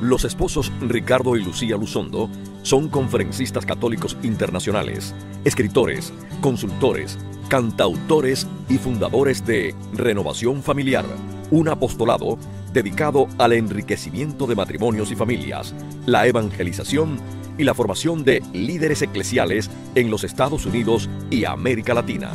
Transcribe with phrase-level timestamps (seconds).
[0.00, 2.28] Los esposos Ricardo y Lucía Luzondo
[2.62, 6.12] son conferencistas católicos internacionales, escritores,
[6.42, 7.18] consultores,
[7.48, 11.06] cantautores y fundadores de Renovación Familiar,
[11.50, 12.38] un apostolado
[12.74, 15.74] dedicado al enriquecimiento de matrimonios y familias,
[16.04, 17.18] la evangelización
[17.56, 22.32] y la formación de líderes eclesiales en los Estados Unidos y América Latina.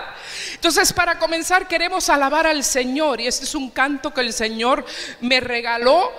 [0.54, 4.84] Entonces, para comenzar, queremos alabar al Señor y este es un canto que el Señor
[5.20, 6.12] me regaló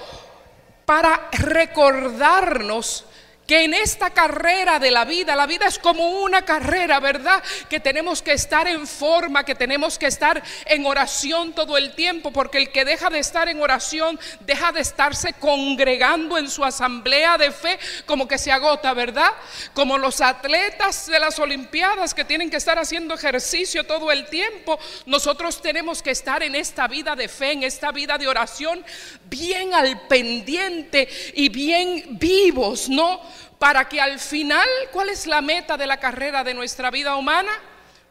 [0.86, 3.06] para recordarnos
[3.48, 7.44] que en esta carrera de la vida, la vida es como una carrera, ¿verdad?
[7.70, 12.32] Que tenemos que estar en forma, que tenemos que estar en oración todo el tiempo,
[12.32, 17.38] porque el que deja de estar en oración, deja de estarse congregando en su asamblea
[17.38, 19.32] de fe, como que se agota, ¿verdad?
[19.74, 24.80] Como los atletas de las Olimpiadas que tienen que estar haciendo ejercicio todo el tiempo,
[25.06, 28.84] nosotros tenemos que estar en esta vida de fe, en esta vida de oración,
[29.26, 33.22] bien al pendiente y bien vivos, ¿no?
[33.64, 37.50] Para que al final, ¿cuál es la meta de la carrera de nuestra vida humana?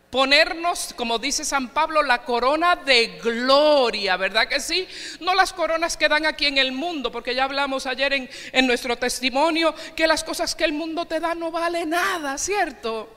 [0.09, 4.89] Ponernos, como dice San Pablo, la corona de gloria, ¿verdad que sí?
[5.21, 8.67] No las coronas que dan aquí en el mundo, porque ya hablamos ayer en, en
[8.67, 13.15] nuestro testimonio que las cosas que el mundo te da no vale nada, ¿cierto?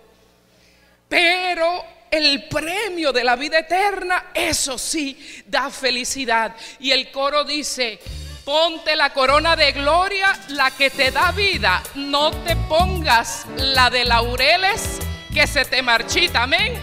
[1.08, 6.54] Pero el premio de la vida eterna, eso sí, da felicidad.
[6.82, 7.98] Y el coro dice,
[8.46, 11.82] Ponte la corona de gloria, la que te da vida.
[11.96, 15.00] No te pongas la de laureles
[15.34, 16.44] que se te marchita.
[16.44, 16.80] Amén.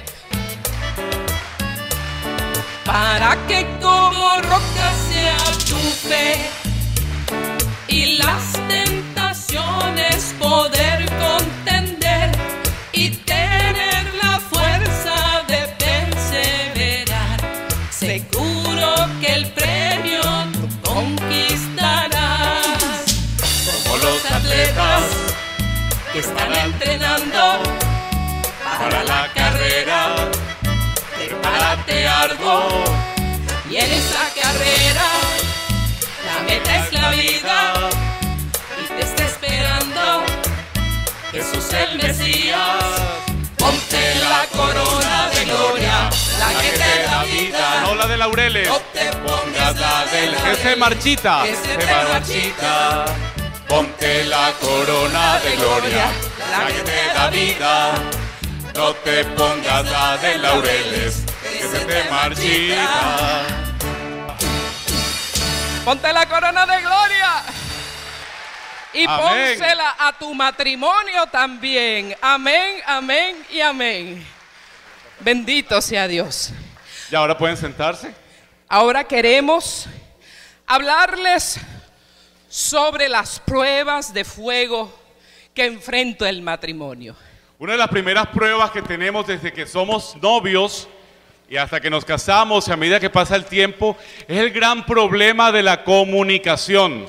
[2.85, 5.37] Para que como roca sea
[5.69, 5.79] tu
[6.09, 6.51] fe
[7.87, 10.92] y las tentaciones poder
[26.13, 27.63] que están entrenando
[28.79, 30.15] para la carrera.
[31.17, 32.69] Prepárate algo
[33.71, 35.07] y en esa carrera
[36.27, 37.73] la meta es la vida
[38.83, 40.25] y te está esperando
[41.31, 42.85] Jesús el Mesías.
[43.57, 47.81] Ponte la corona de gloria, la que te da vida.
[47.87, 48.69] No la de laureles.
[48.69, 51.43] No te pongas la de Que se marchita.
[51.45, 53.05] Que se te marchita.
[53.73, 56.11] Ponte la corona de gloria,
[56.51, 57.95] la que te da vida.
[58.75, 63.47] No te pongas la de laureles, que se te marchita.
[65.87, 67.43] Ponte la corona de gloria.
[68.93, 72.15] Y pónsela a tu matrimonio también.
[72.21, 74.27] Amén, amén y amén.
[75.21, 76.51] Bendito sea Dios.
[77.11, 78.15] Y ahora pueden sentarse.
[78.69, 79.87] Ahora queremos
[80.67, 81.59] hablarles
[82.53, 84.93] sobre las pruebas de fuego
[85.55, 87.17] que enfrenta el matrimonio.
[87.59, 90.87] Una de las primeras pruebas que tenemos desde que somos novios
[91.49, 93.97] y hasta que nos casamos a medida que pasa el tiempo
[94.29, 97.07] es el gran problema de la comunicación.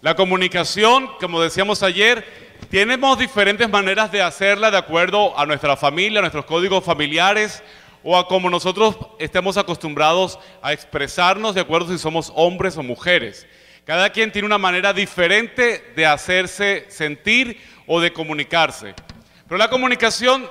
[0.00, 2.24] La comunicación, como decíamos ayer,
[2.70, 7.64] tenemos diferentes maneras de hacerla de acuerdo a nuestra familia, a nuestros códigos familiares
[8.04, 13.44] o a como nosotros estemos acostumbrados a expresarnos de acuerdo si somos hombres o mujeres.
[13.86, 18.96] Cada quien tiene una manera diferente de hacerse sentir o de comunicarse.
[19.46, 20.50] Pero la comunicación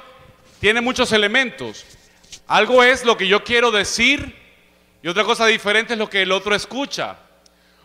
[0.62, 1.86] tiene muchos elementos.
[2.48, 4.34] Algo es lo que yo quiero decir
[5.04, 7.18] y otra cosa diferente es lo que el otro escucha.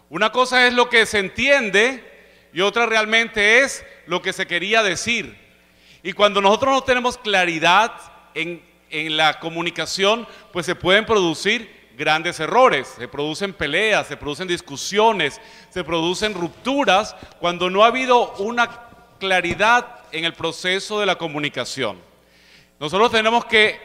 [0.09, 4.85] Una cosa es lo que se entiende y otra realmente es lo que se quería
[4.85, 5.37] decir.
[6.05, 7.93] Y cuando nosotros no tenemos claridad
[8.35, 8.63] en,
[9.17, 15.39] la comunicación, pues se pueden producir grandes errores, se producen peleas, se producen discusiones,
[15.69, 18.89] se producen rupturas cuando no ha habido una
[19.19, 21.99] claridad en el proceso de la comunicación.
[22.81, 23.79] Nosotros tenemos que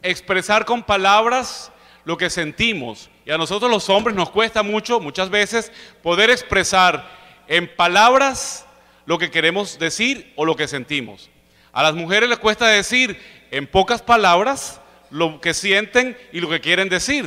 [0.00, 1.72] expresar con palabras
[2.04, 3.10] lo que sentimos.
[3.26, 5.72] Y a nosotros los hombres nos cuesta mucho, muchas veces,
[6.04, 7.04] poder expresar
[7.48, 8.64] en palabras
[9.06, 11.30] lo que queremos decir o lo que sentimos.
[11.72, 13.20] A las mujeres les cuesta decir
[13.50, 14.80] en pocas palabras
[15.12, 17.26] lo que sienten y lo que quieren decir.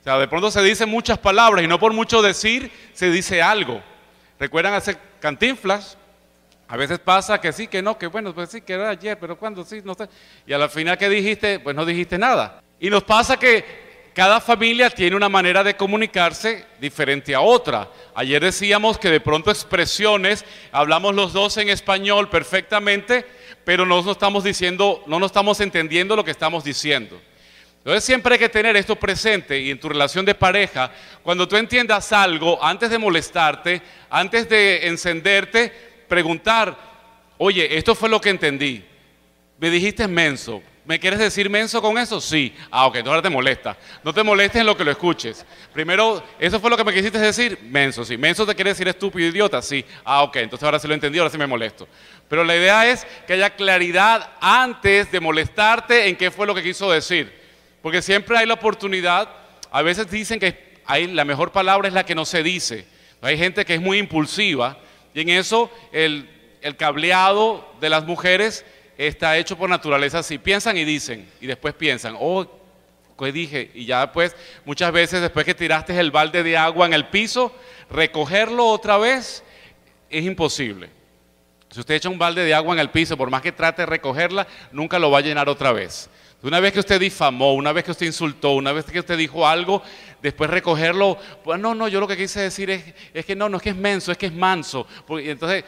[0.00, 3.42] O sea, de pronto se dicen muchas palabras y no por mucho decir se dice
[3.42, 3.80] algo.
[4.40, 5.96] ¿Recuerdan hacer cantinflas?
[6.66, 9.38] A veces pasa que sí, que no, que bueno, pues sí, que era ayer, pero
[9.38, 10.08] cuando sí, no sé.
[10.46, 12.62] Y a la final que dijiste, pues no dijiste nada.
[12.80, 13.87] Y nos pasa que
[14.18, 17.88] cada familia tiene una manera de comunicarse diferente a otra.
[18.16, 23.24] Ayer decíamos que de pronto expresiones, hablamos los dos en español perfectamente,
[23.64, 27.20] pero no nos estamos diciendo, no nos estamos entendiendo lo que estamos diciendo.
[27.76, 30.90] Entonces siempre hay que tener esto presente y en tu relación de pareja,
[31.22, 33.80] cuando tú entiendas algo, antes de molestarte,
[34.10, 35.72] antes de encenderte,
[36.08, 36.76] preguntar,
[37.36, 38.84] oye, esto fue lo que entendí.
[39.60, 42.18] Me dijiste menso, ¿Me quieres decir menso con eso?
[42.18, 42.56] Sí.
[42.70, 43.76] Ah, ok, entonces ahora te molesta.
[44.02, 45.44] No te molestes en lo que lo escuches.
[45.70, 47.58] Primero, ¿eso fue lo que me quisiste decir?
[47.64, 48.16] Menso, sí.
[48.16, 49.84] Menso te quiere decir estúpido, idiota, sí.
[50.02, 51.86] Ah, ok, entonces ahora sí lo entendí, ahora sí me molesto.
[52.26, 56.62] Pero la idea es que haya claridad antes de molestarte en qué fue lo que
[56.62, 57.38] quiso decir.
[57.82, 59.28] Porque siempre hay la oportunidad,
[59.70, 60.80] a veces dicen que
[61.10, 62.86] la mejor palabra es la que no se dice.
[63.20, 64.78] Hay gente que es muy impulsiva
[65.12, 66.26] y en eso el
[66.78, 68.64] cableado de las mujeres
[68.98, 70.38] está hecho por naturaleza así.
[70.38, 72.46] Piensan y dicen, y después piensan, oh,
[73.18, 73.70] ¿qué dije?
[73.74, 77.54] Y ya pues, muchas veces después que tiraste el balde de agua en el piso,
[77.90, 79.44] recogerlo otra vez
[80.10, 80.90] es imposible.
[81.70, 83.86] Si usted echa un balde de agua en el piso, por más que trate de
[83.86, 86.10] recogerla, nunca lo va a llenar otra vez.
[86.40, 89.46] Una vez que usted difamó, una vez que usted insultó, una vez que usted dijo
[89.46, 89.82] algo,
[90.22, 93.56] después recogerlo, pues no, no, yo lo que quise decir es, es que no, no
[93.56, 94.86] es que es menso, es que es manso.
[95.20, 95.64] Y entonces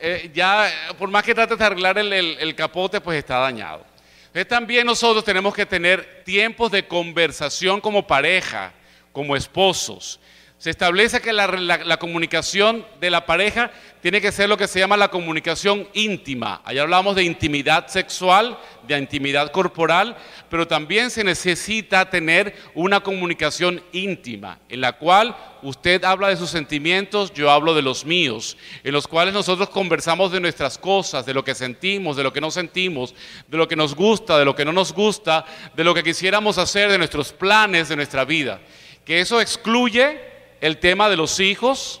[0.00, 3.84] eh, ya por más que trates de arreglar el, capote, pues está dañado.
[4.26, 8.72] Entonces también nosotros tenemos que tener tiempos de conversación como pareja,
[9.12, 10.20] como esposos.
[10.58, 13.70] Se establece que la, comunicación de la pareja
[14.00, 16.62] tiene que ser lo que se llama la comunicación íntima.
[16.64, 18.58] Allá hablamos de intimidad sexual,
[18.88, 20.16] de intimidad corporal,
[20.48, 26.48] pero también se necesita tener una comunicación íntima, en la cual usted habla de sus
[26.48, 31.34] sentimientos, yo hablo de los míos, en los cuales nosotros conversamos de nuestras cosas, de
[31.34, 33.14] lo que sentimos, de lo que no sentimos,
[33.46, 35.44] de lo que nos gusta, de lo que no nos gusta,
[35.74, 38.58] de lo que quisiéramos hacer, de nuestros planes, de nuestra vida.
[39.04, 42.00] Que eso excluye el tema de los hijos,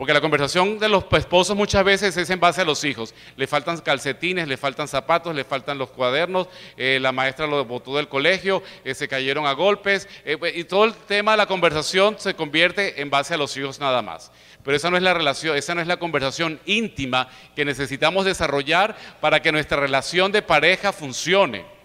[0.00, 3.14] porque la conversación de los esposos muchas veces es en base a los hijos.
[3.36, 7.96] Le faltan calcetines, le faltan zapatos, le faltan los cuadernos, eh, la maestra lo botó
[7.96, 11.44] del colegio, eh, se cayeron a golpes, eh, pues, y todo el tema de la
[11.44, 14.32] conversación se convierte en base a los hijos nada más.
[14.64, 18.96] Pero esa no es la relación, esa no es la conversación íntima que necesitamos desarrollar
[19.20, 21.79] para que nuestra relación de pareja funcione.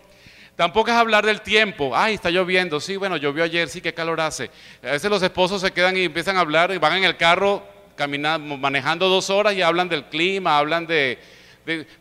[0.55, 1.95] Tampoco es hablar del tiempo.
[1.95, 2.79] Ay, está lloviendo.
[2.79, 4.50] Sí, bueno, llovió ayer, sí, qué calor hace.
[4.81, 7.63] A veces los esposos se quedan y empiezan a hablar y van en el carro
[7.95, 11.19] caminando, manejando dos horas y hablan del clima, hablan de,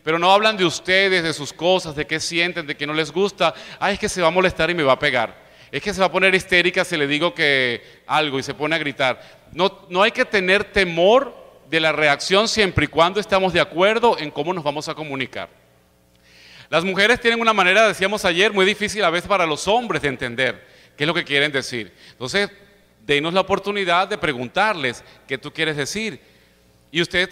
[0.03, 3.11] pero no hablan de ustedes, de sus cosas, de qué sienten, de qué no les
[3.11, 3.53] gusta.
[3.79, 5.43] Ay, es que se va a molestar y me va a pegar.
[5.71, 8.75] Es que se va a poner histérica si le digo que algo y se pone
[8.75, 9.21] a gritar.
[9.51, 11.35] No, no hay que tener temor
[11.69, 15.64] de la reacción siempre y cuando estamos de acuerdo en cómo nos vamos a comunicar.
[16.69, 20.07] Las mujeres tienen una manera, decíamos ayer, muy difícil a veces para los hombres de
[20.07, 20.65] entender
[20.97, 21.93] qué es lo que quieren decir.
[22.11, 22.49] Entonces,
[23.05, 26.19] denos la oportunidad de preguntarles qué tú quieres decir.
[26.91, 27.29] Y ustedes,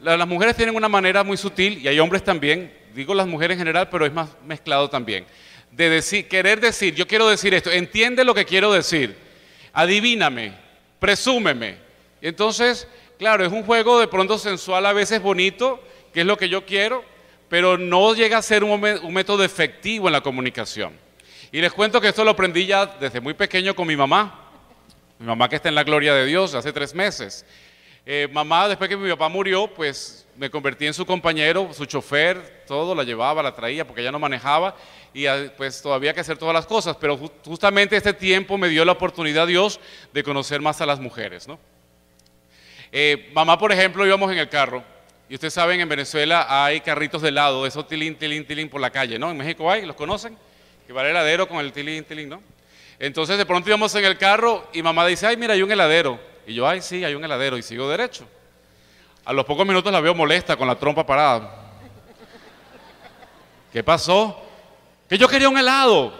[0.00, 3.58] las mujeres tienen una manera muy sutil, y hay hombres también, digo las mujeres en
[3.58, 5.26] general, pero es más mezclado también,
[5.70, 9.16] de decir, querer decir, yo quiero decir esto, entiende lo que quiero decir,
[9.72, 10.54] adivíname,
[10.98, 11.76] presúmeme.
[12.20, 12.88] Entonces,
[13.18, 15.80] claro, es un juego de pronto sensual, a veces bonito,
[16.12, 17.04] que es lo que yo quiero,
[17.50, 20.92] pero no llega a ser un, método efectivo en la comunicación.
[21.50, 24.48] Y les cuento que esto lo aprendí ya desde muy pequeño con mi mamá,
[25.18, 27.44] mi mamá que está en la gloria de Dios hace tres meses.
[28.06, 32.62] Eh, mamá, después que mi papá murió, pues me convertí en su compañero, su chofer,
[32.68, 34.76] todo, la llevaba, la traía, porque ella no manejaba,
[35.12, 38.84] y ah, pues todavía que hacer todas las cosas, pero justamente este tiempo me dio
[38.84, 39.80] la oportunidad Dios
[40.12, 41.58] de conocer más a las mujeres, ¿no?
[42.92, 44.84] Eh, mamá, por ejemplo, íbamos en el carro,
[45.30, 48.90] y ustedes saben, en Venezuela hay carritos de helado, esos tilín, tilín, tilín por la
[48.90, 49.30] calle, ¿no?
[49.30, 50.36] En México hay, ¿los conocen?
[50.88, 52.42] Que va el heladero con el tilín, tilín, ¿no?
[52.98, 56.18] Entonces de pronto íbamos en el carro y mamá dice, ay, mira, hay un heladero.
[56.48, 57.56] Y yo, ay, sí, hay un heladero.
[57.56, 58.26] Y sigo derecho.
[59.24, 61.70] A los pocos minutos la veo molesta con la trompa parada.
[63.72, 64.36] ¿Qué pasó?
[65.08, 66.12] Que yo quería un helado.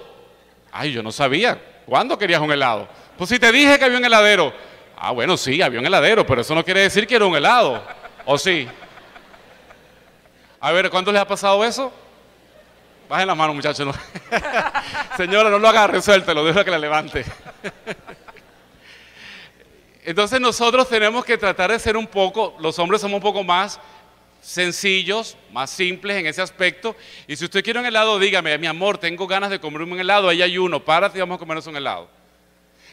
[0.70, 1.60] Ay, yo no sabía.
[1.84, 2.88] ¿Cuándo querías un helado?
[3.18, 4.54] Pues si te dije que había un heladero.
[4.96, 7.82] Ah, bueno, sí, había un heladero, pero eso no quiere decir que era un helado.
[8.24, 8.68] ¿O sí?
[10.62, 11.90] A ver, ¿cuándo les ha pasado eso?
[13.08, 13.96] Bajen la mano, muchachos.
[15.16, 17.24] Señora, no lo haga, resuéltelo, deja que la levante.
[20.04, 23.80] Entonces nosotros tenemos que tratar de ser un poco, los hombres somos un poco más
[24.42, 26.94] sencillos, más simples en ese aspecto.
[27.26, 30.28] Y si usted quiere un helado, dígame, mi amor, tengo ganas de comerme un helado,
[30.28, 32.06] ahí hay uno, párate y vamos a comernos un helado.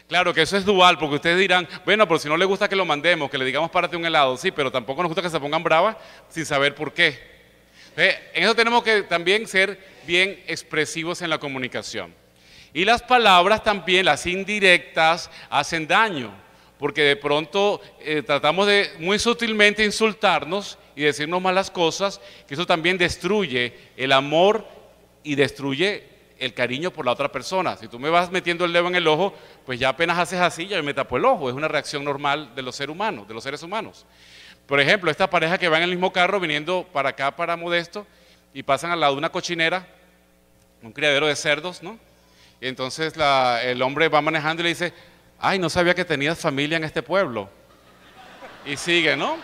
[0.08, 2.76] Claro que eso es dual, porque ustedes dirán, bueno, pero si no le gusta que
[2.76, 5.38] lo mandemos, que le digamos párate un helado, sí, pero tampoco nos gusta que se
[5.38, 5.98] pongan bravas
[6.30, 7.37] sin saber por qué.
[7.98, 12.14] En eso tenemos que también ser bien expresivos en la comunicación.
[12.72, 16.30] Y las palabras también, las indirectas, hacen daño,
[16.78, 22.66] porque de pronto eh, tratamos de muy sutilmente insultarnos y decirnos malas cosas, que eso
[22.66, 24.64] también destruye el amor
[25.24, 26.04] y destruye
[26.38, 27.76] el cariño por la otra persona.
[27.76, 29.34] Si tú me vas metiendo el dedo en el ojo,
[29.66, 31.48] pues ya apenas haces así, ya me tapo el ojo.
[31.48, 34.06] Es una reacción normal de los seres humanos, de los seres humanos.
[34.68, 38.06] Por ejemplo, esta pareja que va en el mismo carro viniendo para acá, para Modesto,
[38.52, 39.86] y pasan al lado de una cochinera,
[40.82, 41.98] un criadero de cerdos, ¿no?
[42.60, 43.14] Y entonces
[43.62, 44.92] el hombre va manejando y le dice,
[45.40, 47.48] ay, no sabía que tenías familia en este pueblo.
[48.66, 49.38] Y sigue, ¿no?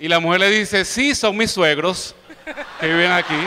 [0.00, 2.12] Y la mujer le dice, sí, son mis suegros
[2.80, 3.38] que viven aquí.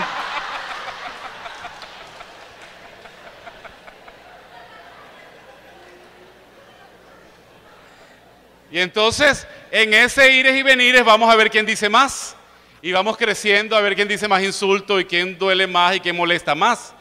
[8.72, 12.36] Y entonces, en ese ires y venires, vamos a ver quién dice más.
[12.82, 16.16] Y vamos creciendo a ver quién dice más insulto y quién duele más y quién
[16.16, 16.94] molesta más.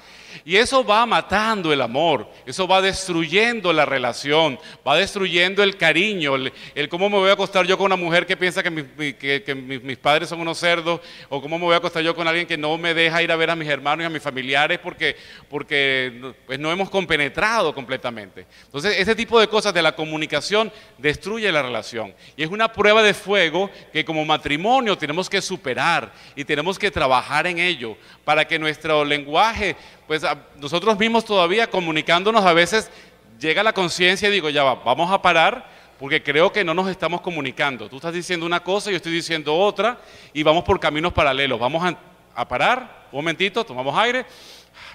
[0.45, 6.35] Y eso va matando el amor, eso va destruyendo la relación, va destruyendo el cariño,
[6.37, 10.29] el, cómo me voy a acostar yo con una mujer que piensa que, mis, padres
[10.29, 12.95] son unos cerdos, o cómo me voy a acostar yo con alguien que no me
[12.95, 15.17] deja ir a ver a mis hermanos y a mis familiares porque,
[15.49, 18.47] porque pues no hemos compenetrado completamente.
[18.65, 22.15] Entonces, ese tipo de cosas de la comunicación destruye la relación.
[22.37, 26.91] Y es una prueba de fuego que como matrimonio tenemos que superar y tenemos que
[26.91, 29.77] trabajar en ello para que nuestro lenguaje
[30.09, 30.23] pues
[30.57, 32.91] nosotros mismos todavía comunicándonos a veces
[33.39, 36.89] llega la conciencia y digo, ya va, vamos a parar porque creo que no nos
[36.89, 37.91] estamos comunicando.
[37.91, 39.99] Tú estás diciendo una cosa, yo estoy diciendo otra
[40.33, 41.61] y vamos por caminos paralelos.
[41.61, 41.95] Vamos a,
[42.35, 44.25] a parar, un momentito, tomamos aire,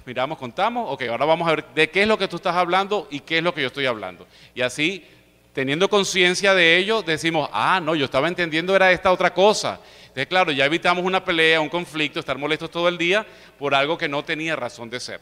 [0.04, 3.08] miramos, contamos, ok, ahora vamos a ver de qué es lo que tú estás hablando
[3.12, 4.26] y qué es lo que yo estoy hablando.
[4.56, 5.06] Y así,
[5.54, 9.80] teniendo conciencia de ello, decimos, ah, no, yo estaba entendiendo era esta otra cosa.
[10.14, 13.26] Entonces, claro, ya evitamos una pelea, un conflicto, estar molestos todo el día
[13.58, 15.20] por algo que no tenía razón de ser.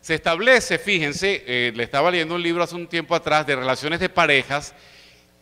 [0.00, 4.00] Se establece, fíjense, eh, le estaba leyendo un libro hace un tiempo atrás de relaciones
[4.00, 4.74] de parejas,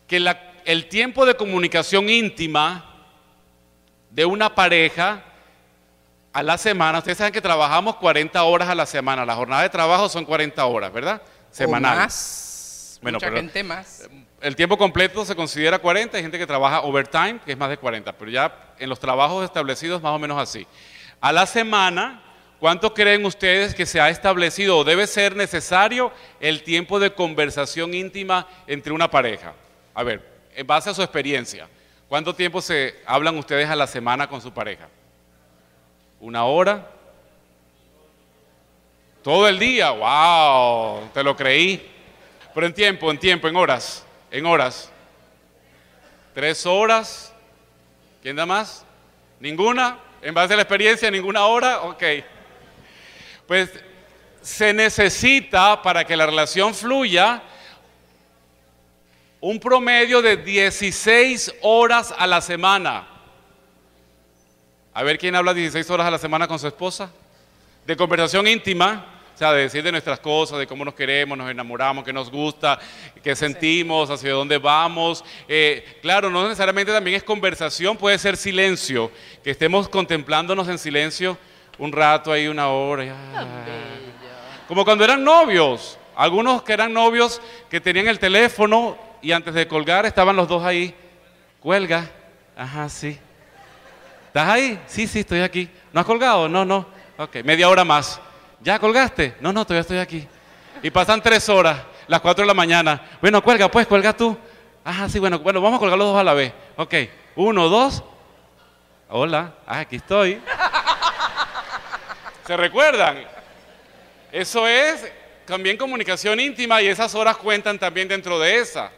[0.06, 0.22] que
[0.66, 2.94] el tiempo de comunicación íntima
[4.10, 5.24] de una pareja
[6.34, 9.70] a la semana, ustedes saben que trabajamos 40 horas a la semana, la jornada de
[9.70, 11.22] trabajo son 40 horas, ¿verdad?
[11.50, 11.96] Semanal.
[11.96, 14.10] más, bueno, mucha gente más
[14.40, 17.76] el tiempo completo se considera 40, hay gente que trabaja overtime, que es más de
[17.76, 20.66] 40, pero ya en los trabajos establecidos más o menos así.
[21.20, 22.23] A la semana,
[22.59, 27.92] ¿cuánto creen ustedes que se ha establecido o debe ser necesario el tiempo de conversación
[27.92, 29.52] íntima entre una pareja?
[29.92, 31.68] A ver, en base a su experiencia,
[32.09, 34.88] ¿cuánto tiempo se hablan ustedes a la semana con su pareja?
[36.18, 36.90] ¿Una hora?
[39.23, 39.90] ¿Todo el día?
[39.90, 41.11] ¡Wow!
[41.12, 41.87] Te lo creí.
[42.54, 44.90] Pero en tiempo, en tiempo, en horas en horas.
[46.34, 47.34] Tres horas.
[48.22, 48.84] ¿Quién da más?
[49.40, 49.99] ¿Ninguna?
[50.22, 51.82] En base a la experiencia, ninguna hora.
[51.82, 52.02] Ok.
[53.46, 53.70] Pues
[54.42, 57.42] se necesita para que la relación fluya
[59.40, 63.08] un promedio de 16 horas a la semana.
[64.92, 67.10] A ver quién habla 16 horas a la semana con su esposa.
[67.87, 72.04] De conversación íntima sea, de decir de nuestras cosas, de cómo nos queremos, nos enamoramos,
[72.04, 72.78] qué nos gusta,
[73.23, 75.25] qué sentimos, hacia dónde vamos.
[75.49, 79.11] Eh, claro, no necesariamente también es conversación, puede ser silencio,
[79.42, 81.38] que estemos contemplándonos en silencio
[81.78, 83.16] un rato ahí, una hora.
[84.68, 85.99] como cuando eran novios.
[86.14, 90.62] Algunos que eran novios que tenían el teléfono y antes de colgar estaban los dos
[90.62, 90.94] ahí.
[91.61, 92.11] Cuelga.
[92.54, 93.18] Ajá, sí.
[94.26, 94.78] ¿Estás ahí?
[94.87, 95.70] Sí, sí, estoy aquí.
[95.94, 96.47] ¿No has colgado?
[96.47, 96.87] No, no.
[97.16, 98.20] Ok, media hora más.
[98.60, 99.36] ¿Ya colgaste?
[99.40, 100.28] No, no, todavía estoy aquí.
[100.82, 103.02] Y pasan tres horas, las cuatro de la mañana.
[103.20, 104.36] Bueno, cuelga, pues, cuelga tú.
[104.84, 106.52] Ajá, sí, bueno, bueno, vamos a colgar los dos a la vez.
[106.76, 106.94] Ok,
[107.36, 108.02] uno, dos.
[109.08, 110.40] Hola, ah, aquí estoy.
[112.46, 113.24] ¿Se recuerdan?
[114.30, 115.10] Eso es
[115.46, 118.92] también comunicación íntima y esas horas cuentan también dentro de esa.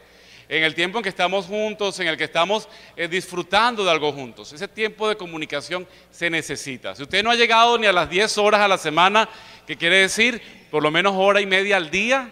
[0.49, 4.11] En el tiempo en que estamos juntos, en el que estamos eh, disfrutando de algo
[4.11, 4.51] juntos.
[4.53, 6.95] Ese tiempo de comunicación se necesita.
[6.95, 9.29] Si usted no ha llegado ni a las 10 horas a la semana,
[9.65, 12.31] que quiere decir por lo menos hora y media al día,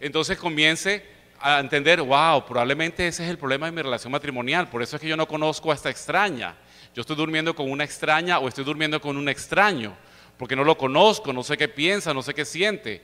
[0.00, 1.04] entonces comience
[1.38, 4.68] a entender, wow, probablemente ese es el problema de mi relación matrimonial.
[4.68, 6.54] Por eso es que yo no conozco a esta extraña.
[6.94, 9.96] Yo estoy durmiendo con una extraña o estoy durmiendo con un extraño,
[10.38, 13.02] porque no lo conozco, no sé qué piensa, no sé qué siente.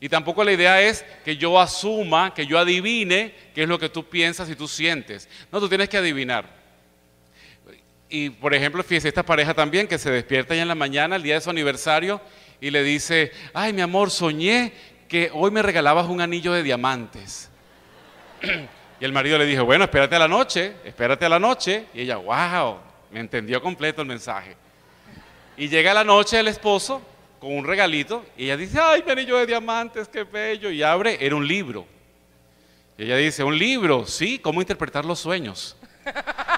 [0.00, 3.88] Y tampoco la idea es que yo asuma, que yo adivine qué es lo que
[3.88, 5.28] tú piensas y tú sientes.
[5.50, 6.44] No, tú tienes que adivinar.
[8.08, 11.22] Y por ejemplo, fíjese, esta pareja también que se despierta ya en la mañana, el
[11.22, 12.20] día de su aniversario,
[12.60, 14.72] y le dice, ay mi amor, soñé
[15.08, 17.50] que hoy me regalabas un anillo de diamantes.
[19.00, 21.86] y el marido le dijo, bueno, espérate a la noche, espérate a la noche.
[21.92, 22.78] Y ella, wow,
[23.10, 24.56] me entendió completo el mensaje.
[25.56, 27.02] Y llega la noche el esposo
[27.38, 30.70] con un regalito y ella dice, ay, mi anillo de diamantes, qué bello.
[30.70, 31.86] Y abre, era un libro.
[32.96, 35.76] Y ella dice, un libro, sí, ¿cómo interpretar los sueños?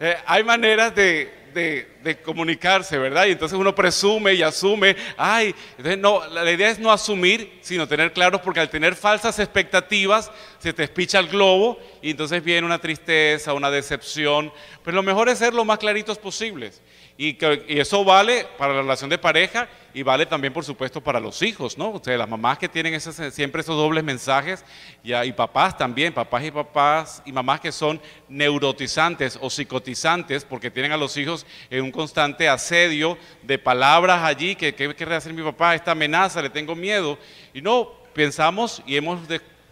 [0.00, 3.26] Eh, hay maneras de, de, comunicarse, ¿verdad?
[3.26, 7.88] Y entonces uno presume y asume, ay, entonces no, la idea es no asumir, sino
[7.88, 12.66] tener claros, porque al tener falsas expectativas se te espicha el globo y entonces viene
[12.66, 14.52] una tristeza, una decepción.
[14.82, 16.82] Pero lo mejor es ser lo más claritos posibles.
[17.16, 21.40] Y, eso vale para la relación de pareja y vale también, por supuesto, para los
[21.42, 21.90] hijos, ¿no?
[21.90, 24.64] Ustedes, las mamás que tienen siempre esos dobles mensajes,
[25.04, 30.72] y, y papás también, papás y papás y mamás que son neurotizantes o psicotizantes porque
[30.72, 35.32] tienen a los hijos en un constante asedio de palabras allí, que qué quiere hacer
[35.32, 37.16] mi papá, esta amenaza, le tengo miedo.
[37.52, 39.20] Y no, pensamos y hemos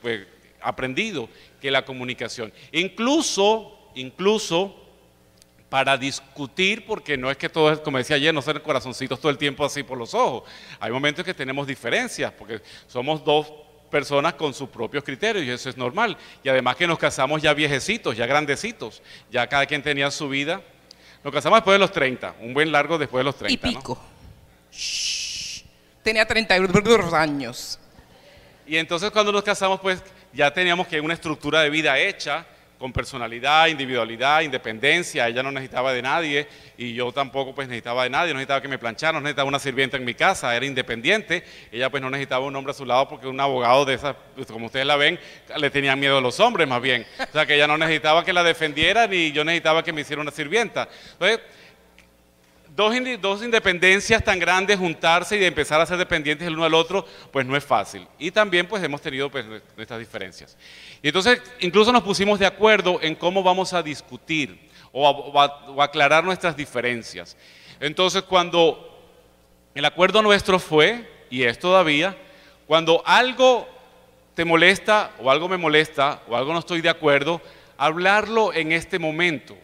[0.01, 0.27] pues,
[0.61, 1.29] aprendido
[1.61, 4.82] que la comunicación, incluso, incluso,
[5.73, 9.31] para discutir, porque no es que todo es, como decía ayer, no ser corazoncitos todo
[9.33, 10.43] el tiempo así por los ojos.
[10.79, 13.51] Hay momentos que tenemos diferencias, porque somos dos
[13.91, 16.19] personas con sus propios criterios y eso es normal.
[16.45, 20.61] Y además que nos casamos ya viejecitos, ya grandecitos, ya cada quien tenía su vida.
[21.25, 23.55] Nos casamos después de los 30, un buen largo después de los 30.
[23.55, 23.99] Y pico.
[26.03, 27.79] Tenía 32 años.
[28.67, 30.03] Y entonces cuando nos casamos, pues
[30.35, 32.45] ya teníamos que una estructura de vida hecha,
[32.83, 35.29] con personalidad, individualidad, independencia.
[35.29, 38.67] Ella no necesitaba de nadie y yo tampoco pues necesitaba de nadie, no necesitaba que
[38.67, 41.45] me plancharan, no necesitaba una sirvienta en mi casa, era independiente.
[41.71, 44.49] Ella pues no necesitaba un hombre a su lado porque un abogado de esas, pues,
[44.49, 45.17] como ustedes la ven,
[45.57, 47.07] le tenía miedo a los hombres más bien.
[47.21, 50.21] O sea que ella no necesitaba que la defendiera ni yo necesitaba que me hiciera
[50.21, 50.89] una sirvienta.
[51.13, 51.39] Entonces,
[52.75, 57.07] Dos, dos, independencias tan grandes juntarse y empezar a ser dependientes el uno del otro,
[57.31, 58.07] pues no es fácil.
[58.19, 59.45] Y también pues hemos tenido pues
[59.77, 60.57] nuestras diferencias.
[61.03, 66.25] Y entonces incluso nos pusimos de acuerdo en cómo vamos a discutir o, a, aclarar
[66.25, 67.37] nuestras diferencias.
[67.79, 68.89] Entonces cuando
[69.75, 72.17] el acuerdo nuestro fue, y es todavía,
[72.67, 73.69] cuando algo
[74.35, 77.43] te molesta o algo me molesta o algo no estoy de acuerdo,
[77.77, 79.59] hablarlo en este momento.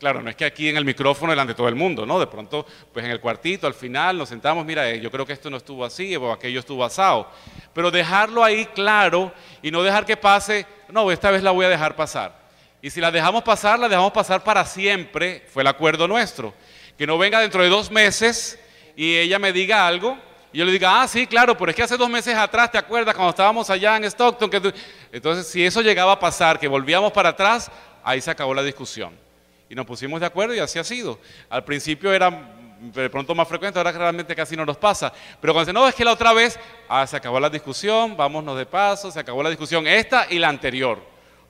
[0.00, 2.18] Claro, no es que aquí en el micrófono delante de todo el mundo, ¿no?
[2.18, 5.34] De pronto, pues en el cuartito, al final, nos sentamos, mira, eh, yo creo que
[5.34, 7.30] esto no estuvo así o aquello estuvo asado.
[7.74, 11.68] Pero dejarlo ahí claro y no dejar que pase, no, esta vez la voy a
[11.68, 12.34] dejar pasar.
[12.80, 16.54] Y si la dejamos pasar, la dejamos pasar para siempre, fue el acuerdo nuestro.
[16.96, 18.58] Que no venga dentro de dos meses
[18.96, 20.16] y ella me diga algo
[20.50, 22.78] y yo le diga, ah, sí, claro, pero es que hace dos meses atrás, ¿te
[22.78, 24.48] acuerdas cuando estábamos allá en Stockton?
[24.48, 24.72] Que
[25.12, 27.70] Entonces, si eso llegaba a pasar, que volvíamos para atrás,
[28.02, 29.28] ahí se acabó la discusión
[29.70, 31.18] y nos pusimos de acuerdo y así ha sido.
[31.48, 35.12] Al principio era de pronto más frecuente, ahora realmente casi no nos pasa.
[35.40, 38.58] Pero cuando dice, no, es que la otra vez, ah, se acabó la discusión, vámonos
[38.58, 40.98] de paso, se acabó la discusión, esta y la anterior.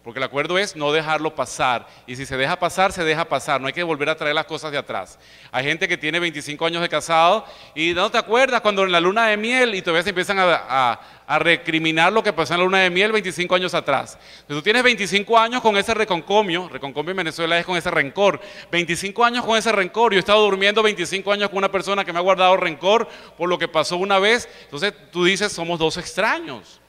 [0.02, 1.86] Porque el acuerdo es no dejarlo pasar.
[2.06, 3.60] Y si se deja pasar, se deja pasar.
[3.60, 5.18] No hay que volver a traer las cosas de atrás.
[5.52, 9.00] Hay gente que tiene 25 años de casado y no te acuerdas cuando en la
[9.00, 11.00] luna de miel y todavía se empiezan a,
[11.38, 14.18] recriminar lo que pasó en la luna de miel 25 años atrás.
[14.48, 18.40] Si tú tienes 25 años con ese reconcomio, reconcomio en Venezuela es con ese rencor.
[18.72, 20.12] 25 años con ese rencor.
[20.12, 23.48] Yo he estado durmiendo 25 años con una persona que me ha guardado rencor por
[23.48, 24.48] lo que pasó una vez.
[24.64, 26.79] Entonces tú dices, somos dos extraños.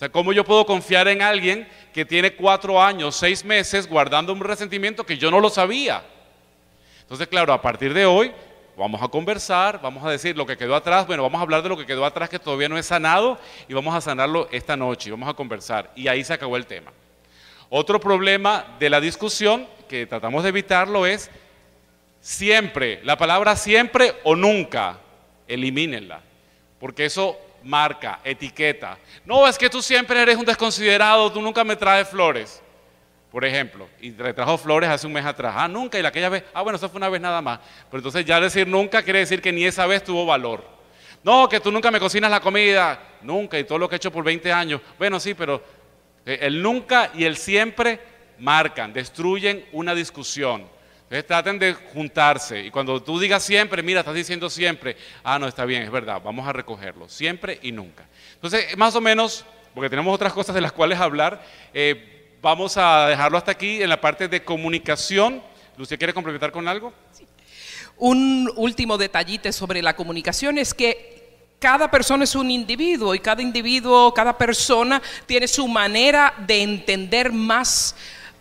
[0.00, 4.32] O sea, ¿cómo yo puedo confiar en alguien que tiene cuatro años, seis meses guardando
[4.32, 6.02] un resentimiento que yo no lo sabía.
[7.02, 8.32] Entonces, claro, a partir de hoy,
[8.78, 11.68] vamos a conversar, vamos a decir lo que quedó atrás, bueno, vamos a hablar de
[11.68, 15.08] lo que quedó atrás que todavía no es sanado y vamos a sanarlo esta noche
[15.08, 15.90] y vamos a conversar.
[15.94, 16.92] Y ahí se acabó el tema.
[17.68, 21.30] Otro problema de la discusión que tratamos de evitarlo es
[22.22, 24.98] siempre, la palabra siempre o nunca,
[25.46, 26.22] elimínenla,
[26.78, 28.98] porque eso marca, etiqueta.
[29.24, 32.62] No, es que tú siempre eres un desconsiderado, tú nunca me traes flores
[33.30, 35.54] por ejemplo, y le trajo flores hace un mes atrás.
[35.56, 37.60] Ah, nunca, y la aquella vez, ah, bueno, eso fue una vez nada más.
[37.88, 40.64] Pero entonces ya decir nunca quiere decir que ni esa vez tuvo valor.
[41.22, 44.10] No, que tú nunca me cocinas la comida, nunca, y todo lo que he hecho
[44.10, 44.80] por 20 años.
[44.98, 45.62] Bueno, sí, pero
[46.26, 48.00] eh, el nunca y el siempre
[48.40, 50.66] marcan, destruyen una discusión.
[51.10, 52.64] Entonces traten de juntarse.
[52.66, 56.22] Y cuando tú digas siempre, mira, estás diciendo siempre, ah, no, está bien, es verdad,
[56.24, 58.06] vamos a recogerlo, siempre y nunca.
[58.34, 59.44] Entonces, más o menos,
[59.74, 61.42] porque tenemos otras cosas de las cuales hablar,
[61.74, 65.42] eh, Vamos a dejarlo hasta aquí en la parte de comunicación.
[65.76, 66.90] ¿Usted quiere complementar con algo?
[67.98, 73.42] Un último detallito sobre la comunicación es que cada persona es un individuo y cada
[73.42, 77.94] individuo, cada persona tiene su manera de entender más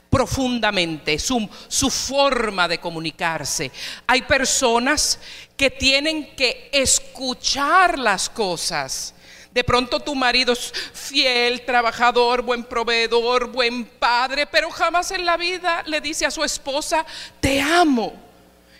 [0.10, 3.72] profundamente, su, su, forma de comunicarse.
[4.08, 5.20] Hay personas
[5.56, 9.14] que tienen que escuchar las cosas
[9.52, 15.38] de pronto tu marido es fiel, trabajador, buen proveedor, buen padre, pero jamás en la
[15.38, 17.06] vida le dice a su esposa,
[17.40, 18.14] te amo.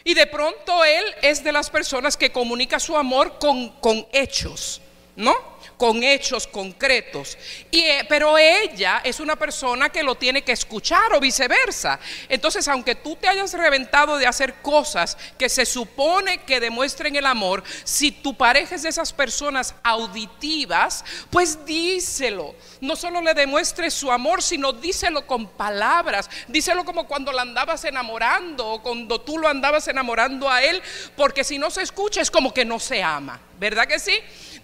[0.04, 4.80] Y de pronto él es de las personas que comunica su amor con, con hechos,
[5.16, 5.36] ¿no?
[5.80, 7.38] Con hechos concretos.
[7.72, 12.02] Y, eh, pero ella es una persona que lo tiene que escuchar o viceversa.
[12.28, 17.26] Entonces, aunque tú te hayas reventado de hacer cosas que se supone que demuestren el
[17.26, 22.56] amor, si tu pareja es de esas personas auditivas, pues díselo.
[22.82, 26.30] No solo le demuestres su amor, sino díselo con palabras.
[26.50, 30.84] Díselo como cuando la andabas enamorando o cuando tú lo andabas enamorando a él,
[31.16, 33.40] porque si no se escucha es como que no se ama.
[33.58, 34.14] ¿Verdad que sí?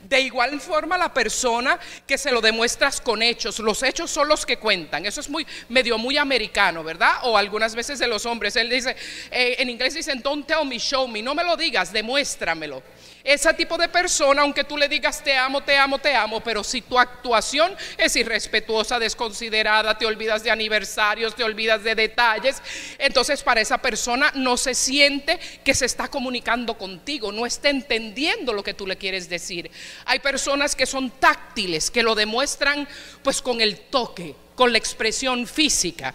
[0.07, 4.45] De igual forma la persona que se lo demuestras con hechos, los hechos son los
[4.45, 5.03] que cuentan.
[5.05, 7.13] Eso es muy medio muy americano, ¿verdad?
[7.23, 8.55] O algunas veces de los hombres.
[8.55, 8.95] Él dice,
[9.31, 11.23] eh, en inglés dicen, don't tell me, show me.
[11.23, 12.83] No me lo digas, demuéstramelo.
[13.25, 16.63] Ese tipo de persona, aunque tú le digas te amo, te amo, te amo, pero
[16.63, 22.61] si tu actuación es irrespetuosa, desconsiderada, te olvidas de aniversarios, te olvidas de detalles,
[22.99, 28.53] entonces para esa persona no se siente que se está comunicando contigo, no está entendiendo
[28.53, 29.71] lo que tú le quieres decir.
[30.05, 32.88] Hay personas que son táctiles, que lo demuestran
[33.23, 36.13] pues con el toque, con la expresión física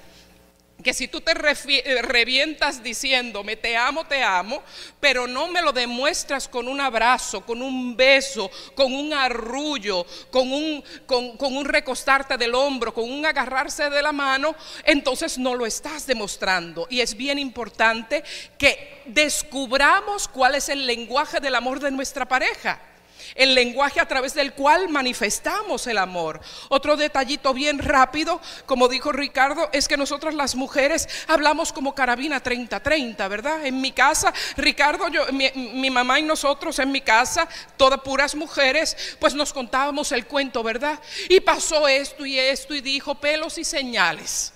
[0.83, 4.62] que si tú te eh, revientas diciéndome te amo, te amo,
[5.01, 10.53] pero no me lo demuestras con un abrazo, con un beso, con un arrullo, con
[10.53, 15.55] un, con, con un recostarte del hombro, con un agarrarse de la mano, entonces no
[15.55, 16.87] lo estás demostrando.
[16.90, 18.23] Y es bien importante
[18.59, 22.81] que descubramos cuál es el lenguaje del amor de nuestra pareja
[23.35, 26.40] el lenguaje a través del cual manifestamos el amor.
[26.69, 32.43] Otro detallito bien rápido, como dijo Ricardo, es que nosotras las mujeres hablamos como carabina
[32.43, 33.66] 30-30, ¿verdad?
[33.66, 39.16] En mi casa, Ricardo, yo, mi, mamá y nosotros en mi casa, todas puras mujeres,
[39.19, 40.99] pues nos contábamos el cuento, ¿verdad?
[41.29, 44.53] Y pasó esto y esto y dijo pelos y señales.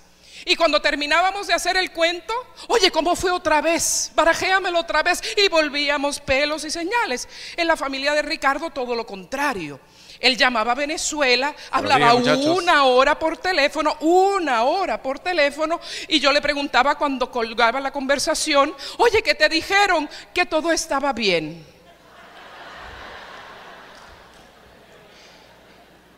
[0.47, 2.31] Y cuando terminábamos de hacer el cuento,
[2.67, 4.11] oye, ¿cómo fue otra vez?
[4.13, 5.19] Barajéamelo otra vez.
[5.43, 7.27] Y volvíamos pelos y señales.
[7.57, 9.79] En la familia de Ricardo todo lo contrario.
[10.19, 16.31] Él llamaba a Venezuela, hablaba una hora por teléfono, una hora por teléfono, y yo
[16.31, 20.09] le preguntaba cuando colgaba la conversación, oye, ¿qué te dijeron?
[20.33, 21.65] Que todo estaba bien.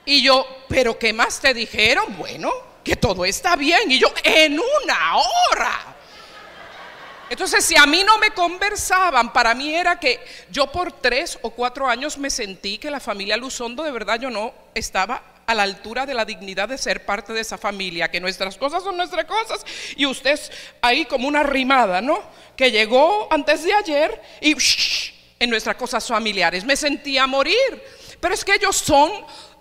[0.06, 2.16] Y yo, ¿pero qué más te dijeron?
[2.18, 2.52] Bueno,
[2.88, 3.91] que todo está bien.
[3.91, 5.95] Y yo, en una hora.
[7.30, 11.50] Entonces, si a mí no me conversaban, para mí era que yo por tres o
[11.50, 15.63] cuatro años me sentí que la familia Luzondo de verdad yo no estaba a la
[15.63, 19.26] altura de la dignidad de ser parte de esa familia, que nuestras cosas son nuestras
[19.26, 19.65] cosas
[19.97, 22.21] y usted es ahí como una rimada, ¿no?
[22.56, 24.56] Que llegó antes de ayer y
[25.39, 27.84] en nuestras cosas familiares me sentía morir.
[28.21, 29.12] Pero es que ellos son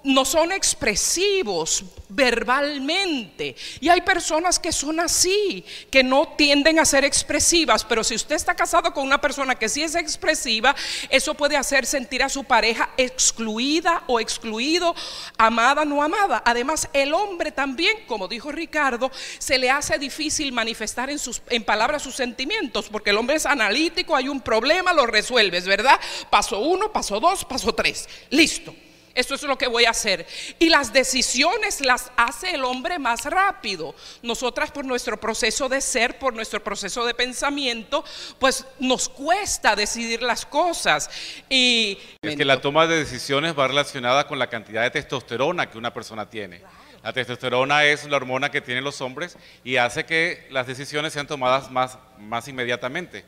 [0.07, 3.57] no son expresivos verbalmente.
[3.81, 8.37] Y hay personas que son así, que no tienden a ser expresivas, pero si usted
[8.37, 10.75] está casado con una persona que sí es expresiva,
[11.11, 14.95] eso puede hacer sentir a su pareja excluida o excluido,
[15.37, 16.41] amada, no amada.
[16.47, 21.65] Además, el hombre también, como dijo Ricardo, se le hace difícil manifestar en, sus, en
[21.65, 25.99] palabras sus sentimientos, porque el hombre es analítico, hay un problema, lo resuelves, ¿verdad?
[26.31, 28.73] Paso uno, paso dos, paso tres, listo.
[29.17, 30.27] Esto es lo que voy a hacer.
[30.59, 33.95] Y las decisiones las hace el hombre más rápido.
[34.23, 38.05] Nosotras por nuestro proceso de ser, por nuestro proceso de pensamiento,
[38.39, 41.11] pues nos cuesta decidir las cosas.
[41.49, 45.79] Y es que la toma de decisiones va relacionada con la cantidad de testosterona que
[45.79, 46.63] una persona tiene.
[47.03, 51.27] La testosterona es la hormona que tienen los hombres y hace que las decisiones sean
[51.27, 53.25] tomadas más, más inmediatamente.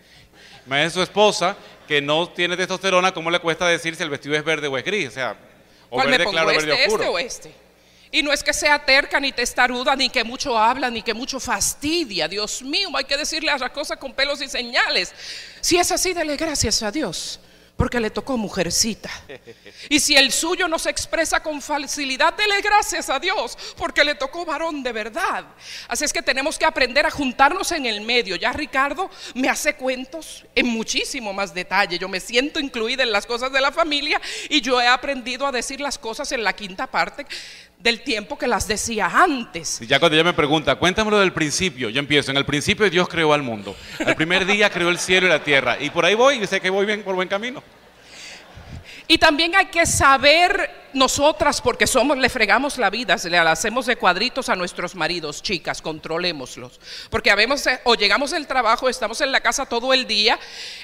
[0.66, 4.44] Imagínese su esposa que no tiene testosterona, ¿cómo le cuesta decir si el vestido es
[4.44, 5.09] verde o es gris?
[5.09, 5.37] O sea,
[5.90, 7.03] o ¿Cuál verde me pongo, claro o verde este, oscuro.
[7.03, 7.68] este o este?
[8.11, 11.38] Y no es que sea terca ni testaruda, ni que mucho habla, ni que mucho
[11.38, 12.27] fastidia.
[12.27, 15.12] Dios mío, hay que decirle a las cosas con pelos y señales.
[15.61, 17.38] Si es así, dele gracias a Dios,
[17.78, 19.08] porque le tocó mujercita.
[19.88, 24.16] Y si el suyo no se expresa con facilidad, dele gracias a Dios, porque le
[24.16, 25.44] tocó varón de verdad.
[25.86, 28.34] Así es que tenemos que aprender a juntarnos en el medio.
[28.34, 32.00] Ya Ricardo me hace cuentos en muchísimo más detalle.
[32.00, 35.52] Yo me siento incluida en las cosas de la familia y yo he aprendido a
[35.52, 37.26] decir las cosas en la quinta parte
[37.78, 39.80] del tiempo que las decía antes.
[39.80, 42.30] Y ya cuando ella me pregunta, cuéntamelo del principio, yo empiezo.
[42.30, 43.76] En el principio Dios creó al mundo.
[43.98, 45.76] El primer día creó el cielo y la tierra.
[45.80, 47.62] Y por ahí voy y sé que voy bien por buen camino.
[49.11, 53.97] Y también hay que saber nosotras, porque somos, le fregamos la vida, le hacemos de
[53.97, 56.79] cuadritos a nuestros maridos, chicas, controlémoslos.
[57.11, 60.38] Porque habemos, eh, o llegamos del trabajo, estamos en la casa todo el día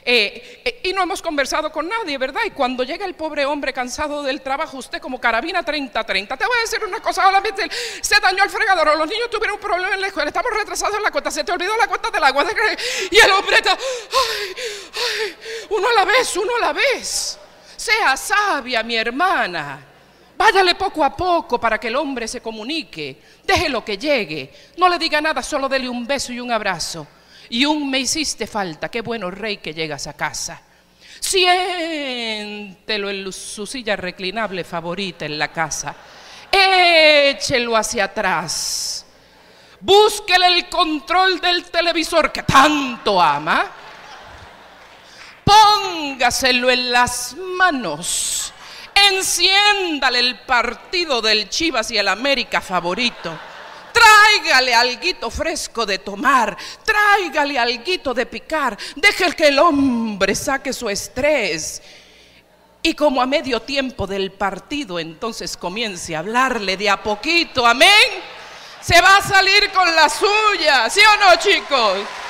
[0.05, 2.43] eh, eh, y no hemos conversado con nadie, ¿verdad?
[2.47, 6.57] Y cuando llega el pobre hombre cansado del trabajo, usted como carabina 30-30, te voy
[6.57, 7.69] a decir una cosa, solamente
[8.01, 10.97] se dañó el fregador, o los niños tuvieron un problema en la escuela, estamos retrasados
[10.97, 12.47] en la cuenta, se te olvidó la cuenta del agua,
[13.11, 14.55] y el hombre está, ay,
[14.95, 15.37] ay,
[15.69, 17.39] uno a la vez, uno a la vez.
[17.77, 19.81] Sea sabia, mi hermana.
[20.37, 23.21] Váyale poco a poco para que el hombre se comunique.
[23.45, 24.53] Déjelo que llegue.
[24.77, 27.07] No le diga nada, solo dele un beso y un abrazo.
[27.51, 28.89] Y un me hiciste falta.
[28.89, 30.61] Qué bueno, rey, que llegas a casa.
[31.21, 35.95] Siéntelo en su silla reclinable favorita en la casa.
[36.51, 39.07] Échelo hacia atrás.
[39.81, 43.71] Búsquele el control del televisor que tanto ama.
[45.45, 48.53] Póngaselo en las manos.
[48.95, 53.37] Enciéndale el partido del Chivas y el América favorito.
[53.93, 60.89] Tráigale alguito fresco de tomar, tráigale alguito de picar, deje que el hombre saque su
[60.89, 61.81] estrés.
[62.83, 67.89] Y como a medio tiempo del partido, entonces comience a hablarle de a poquito, amén.
[68.81, 72.24] Se va a salir con la suya, ¿sí o no, chicos?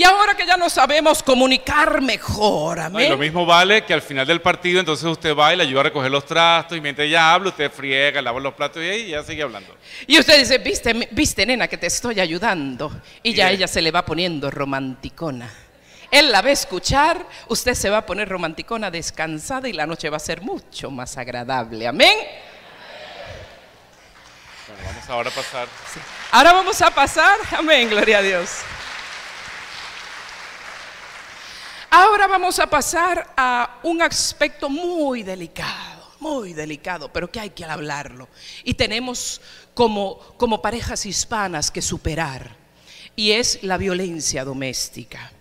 [0.00, 3.10] Y ahora que ya nos sabemos comunicar mejor, No, y amén.
[3.10, 5.82] lo mismo vale que al final del partido, entonces usted va y le ayuda a
[5.82, 9.22] recoger los trastos y mientras ella habla, usted friega, lava los platos y ahí ya
[9.22, 9.76] sigue hablando.
[10.06, 12.90] Y usted dice, viste, viste, nena, que te estoy ayudando.
[13.22, 15.52] Y ya ella se le va poniendo romanticona.
[16.10, 20.08] Él la va a escuchar, usted se va a poner romanticona descansada y la noche
[20.08, 21.86] va a ser mucho más agradable.
[21.86, 22.16] Amén.
[24.66, 25.68] Bueno, vamos ahora a pasar.
[26.30, 28.48] Ahora vamos a pasar, amén, gloria a Dios.
[31.92, 37.64] Ahora vamos a pasar a un aspecto muy delicado, muy delicado, pero que hay que
[37.64, 38.28] hablarlo.
[38.62, 39.40] Y tenemos
[39.74, 42.54] como, como parejas hispanas que superar,
[43.16, 45.32] y es la violencia doméstica.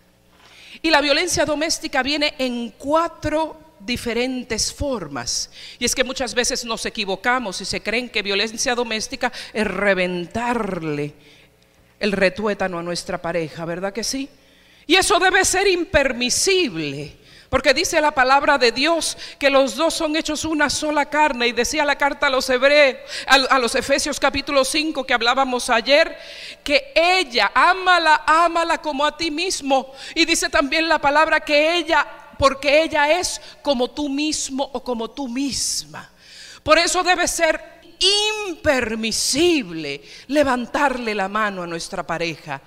[0.81, 5.51] Y la violencia doméstica viene en cuatro diferentes formas.
[5.77, 11.13] Y es que muchas veces nos equivocamos y se creen que violencia doméstica es reventarle
[11.99, 14.29] el retuétano a nuestra pareja, ¿verdad que sí?
[14.89, 17.15] Y eso debe ser impermisible.
[17.47, 21.45] Porque dice la palabra de Dios que los dos son hechos una sola carne.
[21.45, 22.97] Y decía la carta a los hebreos,
[23.27, 26.17] a, los Efesios capítulo 5 que hablábamos ayer,
[26.63, 29.93] que ella, ámala, ámala como a ti mismo.
[30.15, 32.07] Y dice también la palabra que ella,
[32.39, 36.09] porque ella es como tú mismo o como tú misma.
[36.63, 37.61] Por eso debe ser
[38.39, 42.59] impermisible levantarle la mano a nuestra pareja.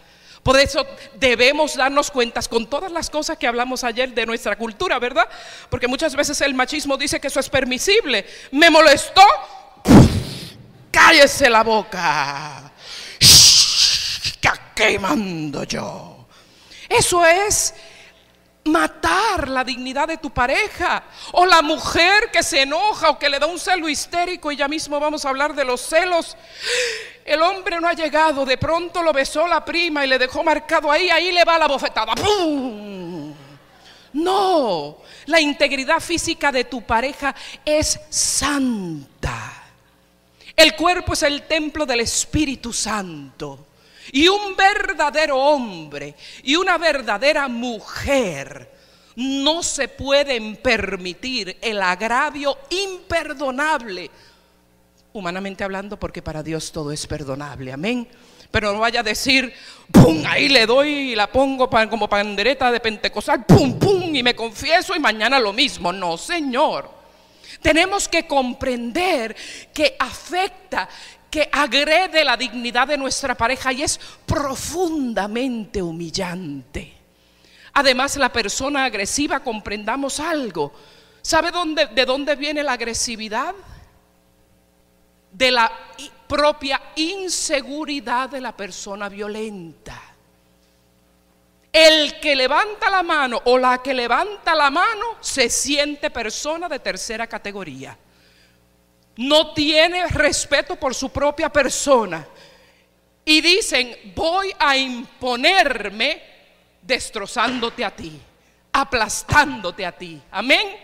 [0.42, 4.98] Por eso debemos darnos cuentas con todas las cosas que hablamos ayer de nuestra cultura,
[4.98, 5.28] ¿verdad?
[5.70, 8.26] Porque muchas veces el machismo dice que eso es permisible.
[8.50, 9.22] ¿Me molestó?
[10.90, 12.72] Cállese la boca.
[14.74, 16.26] Aquí mando yo.
[16.88, 17.74] Eso es
[18.64, 21.05] matar la dignidad de tu pareja.
[21.33, 24.50] O la mujer que se enoja o que le da un celo histérico.
[24.50, 26.37] Y ya mismo vamos a hablar de los celos.
[27.24, 30.90] El hombre no ha llegado, de pronto lo besó la prima y le dejó marcado
[30.90, 32.14] ahí, ahí le va la bofetada.
[32.14, 33.35] ¡Pum!
[34.14, 39.62] No, la integridad física de tu pareja es santa.
[40.54, 43.66] El cuerpo es el templo del Espíritu Santo.
[44.12, 48.70] Y un verdadero hombre y una verdadera mujer
[49.16, 54.11] no se pueden permitir el agravio imperdonable,
[55.12, 58.09] humanamente hablando, porque para Dios todo es perdonable, amén.
[58.51, 59.53] Pero no vaya a decir,
[59.90, 60.22] ¡pum!
[60.27, 63.79] Ahí le doy y la pongo como pandereta de pentecostal, ¡pum!
[63.79, 64.14] ¡pum!
[64.14, 65.92] Y me confieso y mañana lo mismo.
[65.92, 66.90] No, Señor.
[67.62, 69.35] Tenemos que comprender
[69.72, 70.88] que afecta,
[71.31, 76.92] que agrede la dignidad de nuestra pareja y es profundamente humillante.
[77.72, 80.75] Además, la persona agresiva, comprendamos algo.
[81.22, 83.55] ¿Sabe dónde, de dónde viene la agresividad?
[85.32, 85.72] De la
[86.28, 90.00] propia inseguridad de la persona violenta.
[91.72, 96.78] El que levanta la mano o la que levanta la mano se siente persona de
[96.78, 97.96] tercera categoría.
[99.16, 102.26] No tiene respeto por su propia persona.
[103.24, 106.22] Y dicen, voy a imponerme
[106.82, 108.20] destrozándote a ti,
[108.72, 110.20] aplastándote a ti.
[110.30, 110.76] Amén.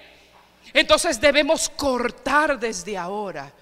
[0.73, 3.53] Entonces debemos cortar desde ahora.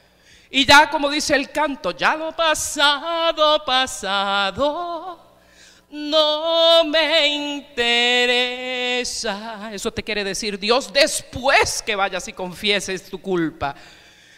[0.50, 5.20] Y ya como dice el canto, ya lo pasado, pasado,
[5.90, 9.70] no me interesa.
[9.72, 13.74] Eso te quiere decir Dios después que vayas y confieses tu culpa.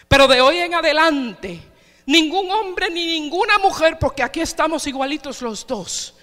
[0.08, 1.60] Pero de hoy en adelante,
[2.06, 6.14] ningún hombre ni ninguna mujer, porque aquí estamos igualitos los dos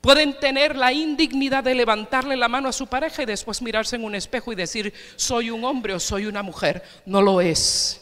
[0.00, 4.04] Pueden tener la indignidad de levantarle la mano a su pareja y después mirarse en
[4.04, 6.82] un espejo y decir, soy un hombre o soy una mujer.
[7.04, 8.00] No lo es.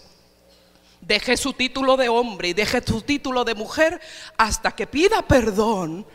[1.01, 4.01] Deje su título de hombre y deje su título de mujer
[4.37, 6.07] hasta que pida perdón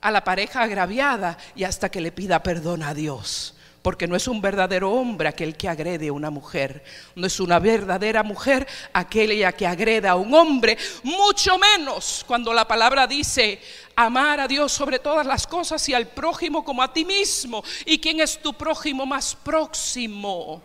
[0.00, 4.26] a la pareja agraviada y hasta que le pida perdón a Dios porque no es
[4.26, 6.82] un verdadero hombre aquel que agrede a una mujer,
[7.14, 12.66] no es una verdadera mujer aquella que agreda a un hombre, mucho menos cuando la
[12.66, 13.60] palabra dice
[13.94, 17.62] amar a Dios sobre todas las cosas y al prójimo como a ti mismo.
[17.84, 20.60] ¿Y quién es tu prójimo más próximo?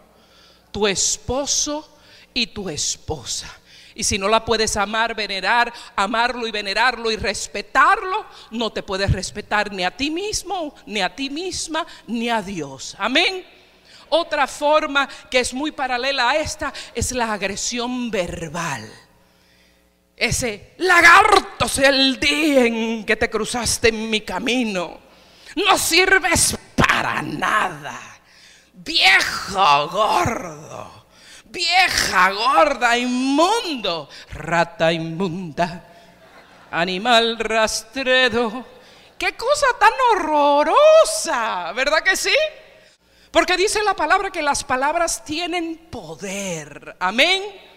[0.72, 1.88] Tu esposo
[2.34, 3.62] y tu esposa.
[3.94, 9.12] Y si no la puedes amar, venerar, amarlo y venerarlo y respetarlo, no te puedes
[9.12, 12.96] respetar ni a ti mismo, ni a ti misma, ni a Dios.
[12.98, 13.46] Amén.
[14.10, 18.90] Otra forma que es muy paralela a esta es la agresión verbal.
[20.16, 25.00] Ese lagarto sea el día en que te cruzaste en mi camino.
[25.56, 28.00] No sirves para nada.
[28.74, 31.01] Viejo gordo
[31.52, 35.84] vieja, gorda, inmundo, rata inmunda,
[36.72, 38.66] animal rastredo.
[39.18, 42.36] Qué cosa tan horrorosa, ¿verdad que sí?
[43.30, 46.96] Porque dice la palabra que las palabras tienen poder.
[47.00, 47.71] Amén.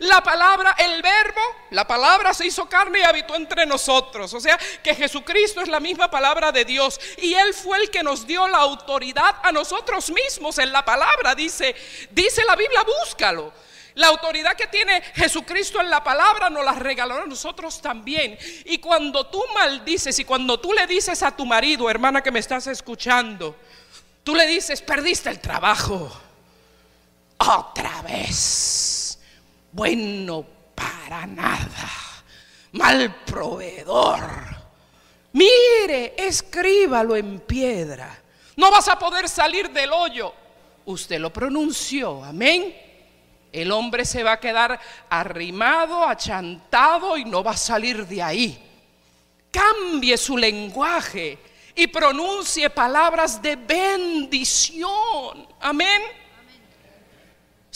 [0.00, 4.32] La palabra, el verbo, la palabra se hizo carne y habitó entre nosotros.
[4.34, 7.00] O sea, que Jesucristo es la misma palabra de Dios.
[7.18, 11.34] Y Él fue el que nos dio la autoridad a nosotros mismos en la palabra.
[11.34, 11.74] Dice,
[12.10, 13.52] dice la Biblia, búscalo.
[13.94, 18.38] La autoridad que tiene Jesucristo en la palabra nos la regaló a nosotros también.
[18.66, 22.40] Y cuando tú maldices y cuando tú le dices a tu marido, hermana que me
[22.40, 23.56] estás escuchando,
[24.22, 26.12] tú le dices, perdiste el trabajo.
[27.38, 28.95] Otra vez
[29.76, 32.24] bueno para nada,
[32.72, 34.22] mal proveedor.
[35.32, 38.18] Mire, escríbalo en piedra.
[38.56, 40.32] No vas a poder salir del hoyo.
[40.86, 42.74] Usted lo pronunció, amén.
[43.52, 48.58] El hombre se va a quedar arrimado, achantado y no va a salir de ahí.
[49.50, 51.38] Cambie su lenguaje
[51.74, 55.46] y pronuncie palabras de bendición.
[55.60, 56.02] Amén.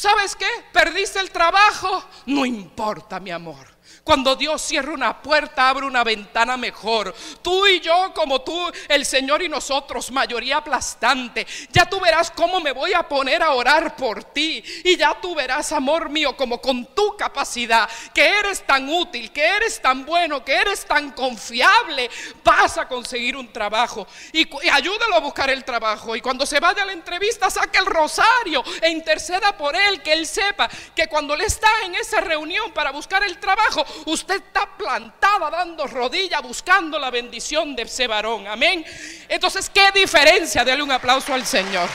[0.00, 0.46] ¿Sabes qué?
[0.72, 2.02] ¿Perdiste el trabajo?
[2.24, 3.69] No importa, mi amor.
[4.04, 7.14] Cuando Dios cierra una puerta, abre una ventana mejor.
[7.42, 11.46] Tú y yo, como tú, el Señor y nosotros, mayoría aplastante.
[11.70, 14.62] Ya tú verás cómo me voy a poner a orar por ti.
[14.84, 19.44] Y ya tú verás, amor mío, como con tu capacidad, que eres tan útil, que
[19.44, 22.10] eres tan bueno, que eres tan confiable,
[22.42, 24.06] vas a conseguir un trabajo.
[24.32, 26.16] Y, ayúdalo a buscar el trabajo.
[26.16, 30.12] Y cuando se vaya a la entrevista, saque el rosario e interceda por él, que
[30.12, 34.68] él sepa que cuando él está en esa reunión para buscar el trabajo, usted está
[34.76, 38.47] plantada dando rodilla buscando la bendición de ese varón.
[38.47, 38.84] Amén.
[39.28, 40.64] Entonces, ¿qué diferencia?
[40.64, 41.88] Dale un aplauso al Señor.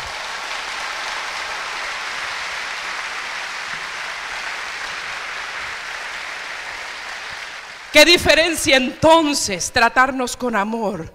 [7.96, 11.14] ¿Qué diferencia entonces tratarnos con amor?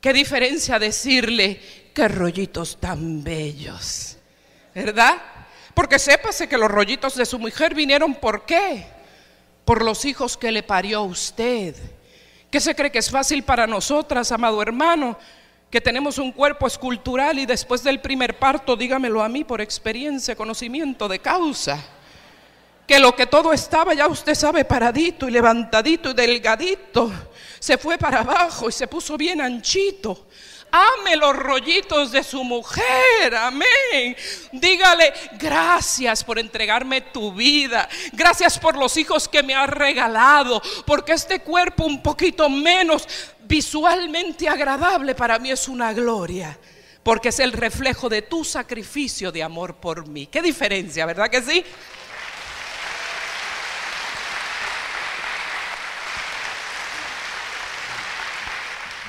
[0.00, 4.16] ¿Qué diferencia decirle qué rollitos tan bellos?
[4.74, 5.16] ¿Verdad?
[5.74, 8.86] Porque sépase que los rollitos de su mujer vinieron por qué?
[9.64, 11.74] Por los hijos que le parió usted,
[12.54, 15.18] ¿Qué se cree que es fácil para nosotras, amado hermano?
[15.72, 20.36] Que tenemos un cuerpo escultural y después del primer parto, dígamelo a mí por experiencia,
[20.36, 21.84] conocimiento de causa
[22.86, 27.10] que lo que todo estaba, ya usted sabe, paradito y levantadito y delgadito,
[27.58, 30.26] se fue para abajo y se puso bien anchito.
[30.74, 34.16] Ame los rollitos de su mujer, amén.
[34.50, 37.88] Dígale, gracias por entregarme tu vida.
[38.12, 40.60] Gracias por los hijos que me has regalado.
[40.84, 43.06] Porque este cuerpo un poquito menos
[43.44, 46.58] visualmente agradable para mí es una gloria.
[47.04, 50.26] Porque es el reflejo de tu sacrificio de amor por mí.
[50.26, 51.64] Qué diferencia, ¿verdad que sí?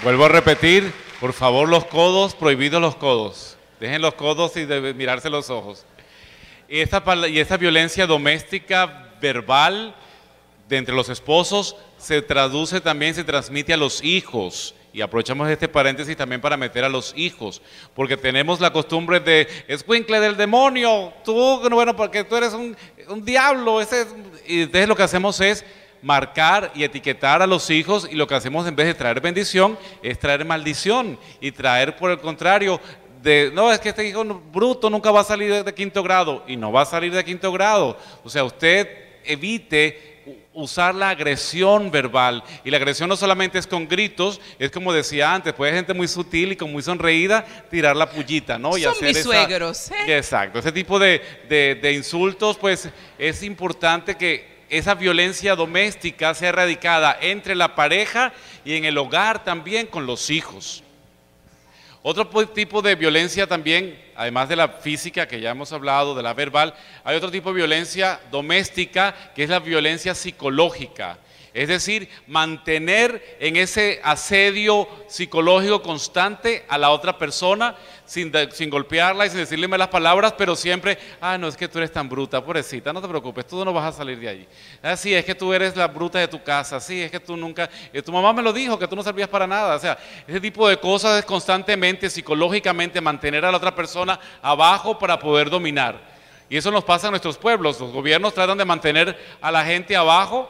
[0.04, 3.58] Vuelvo a repetir, por favor, los codos, prohibidos los codos.
[3.80, 5.84] Dejen los codos y de mirarse los ojos.
[6.70, 9.96] Y esta, y esta violencia doméstica verbal
[10.70, 14.76] de entre los esposos se traduce también, se transmite a los hijos.
[14.94, 17.60] Y aprovechamos este paréntesis también para meter a los hijos,
[17.96, 23.26] porque tenemos la costumbre de, escuincle del demonio, tú, bueno, porque tú eres un, un
[23.26, 23.82] diablo.
[23.82, 24.06] Ese,
[24.46, 25.66] y entonces lo que hacemos es
[26.06, 29.76] marcar y etiquetar a los hijos y lo que hacemos en vez de traer bendición
[30.04, 32.80] es traer maldición y traer por el contrario
[33.24, 36.58] de, no, es que este hijo bruto nunca va a salir de quinto grado y
[36.58, 37.98] no va a salir de quinto grado.
[38.24, 38.88] O sea, usted
[39.24, 42.44] evite usar la agresión verbal.
[42.64, 46.08] Y la agresión no solamente es con gritos, es como decía antes, puede gente muy
[46.08, 48.78] sutil y con muy sonreída tirar la pullita, ¿no?
[48.78, 49.90] Y Son mis suegros.
[49.90, 50.18] ¿eh?
[50.18, 57.18] Exacto, ese tipo de, de insultos, pues es importante que esa violencia doméstica sea erradicada
[57.22, 60.84] entre la pareja y en el hogar también con los hijos.
[62.02, 66.36] Otro tipo de violencia también, además de la física que ya hemos hablado, de la
[66.36, 71.18] verbal, hay otro tipo de violencia doméstica que es la violencia psicológica.
[71.56, 77.76] Es decir, mantener en ese asedio psicológico constante a la otra persona
[78.06, 81.92] sin, golpearla y sin decirle malas palabras, pero siempre, ah, no, es que tú eres
[81.92, 84.48] tan bruta, pobrecita, no te preocupes, tú no vas a salir de allí.
[84.82, 87.36] Ah, sí, es que tú eres la bruta de tu casa, sí, es que tú
[87.36, 89.76] nunca, eh, tu mamá me lo dijo, que tú no servías para nada.
[89.76, 89.98] O sea,
[90.28, 95.50] ese tipo de cosas es constantemente, psicológicamente, mantener a la otra persona abajo para poder
[95.50, 96.16] dominar.
[96.50, 97.80] Y eso nos pasa en nuestros pueblos.
[97.80, 100.50] Los gobiernos tratan de mantener a la gente abajo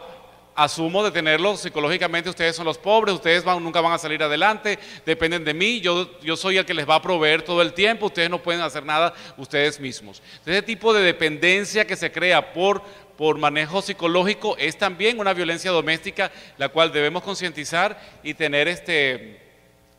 [0.55, 5.43] asumo de tenerlo psicológicamente, ustedes son los pobres, ustedes nunca van a salir adelante, dependen
[5.43, 8.29] de mí, yo, yo soy el que les va a proveer todo el tiempo, ustedes
[8.29, 10.21] no pueden hacer nada ustedes mismos.
[10.45, 12.81] ese tipo de dependencia que se crea por,
[13.17, 19.41] por manejo psicológico es también una violencia doméstica, la cual debemos concientizar y tener este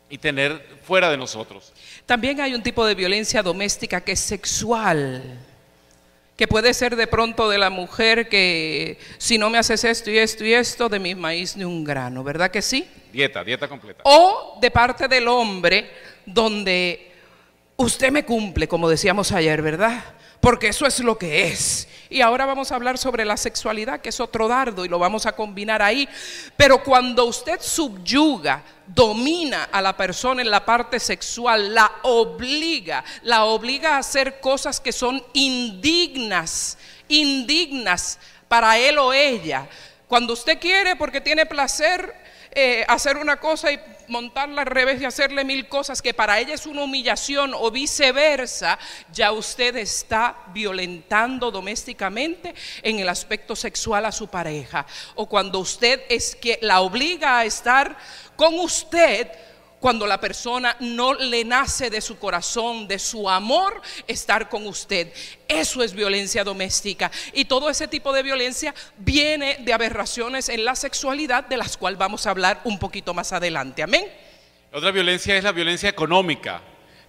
[0.09, 1.73] y tener fuera de nosotros.
[2.05, 5.37] También hay un tipo de violencia doméstica que es sexual
[6.37, 10.19] que puede ser de pronto de la mujer que si no me haces esto y
[10.19, 12.87] esto y esto, de mi maíz ni un grano, ¿verdad que sí?
[13.11, 14.03] Dieta, dieta completa.
[14.05, 15.89] O de parte del hombre,
[16.25, 17.11] donde
[17.75, 20.03] usted me cumple, como decíamos ayer, ¿verdad?
[20.47, 21.89] Porque eso es lo que es.
[22.09, 25.25] Y ahora vamos a hablar sobre la sexualidad, que es otro dardo, y lo vamos
[25.25, 26.07] a combinar ahí.
[26.55, 33.43] Pero cuando usted subyuga, domina a la persona en la parte sexual, la obliga, la
[33.43, 36.77] obliga a hacer cosas que son indignas,
[37.09, 38.17] indignas
[38.47, 39.67] para él o ella.
[40.07, 42.15] Cuando usted quiere, porque tiene placer,
[42.51, 46.53] eh, hacer una cosa y montarla al revés y hacerle mil cosas que para ella
[46.53, 48.79] es una humillación o viceversa,
[49.11, 54.85] ya usted está violentando domésticamente en el aspecto sexual a su pareja.
[55.15, 57.97] O cuando usted es que la obliga a estar
[58.35, 59.27] con usted,
[59.79, 65.11] cuando la persona no le nace de su corazón, de su amor, estar con usted.
[65.47, 67.11] Eso es violencia doméstica.
[67.33, 71.99] Y todo ese tipo de violencia viene de aberraciones en la sexualidad, de las cuales
[71.99, 73.83] vamos a hablar un poquito más adelante.
[73.83, 74.05] Amén.
[74.71, 76.61] Otra violencia es la violencia económica.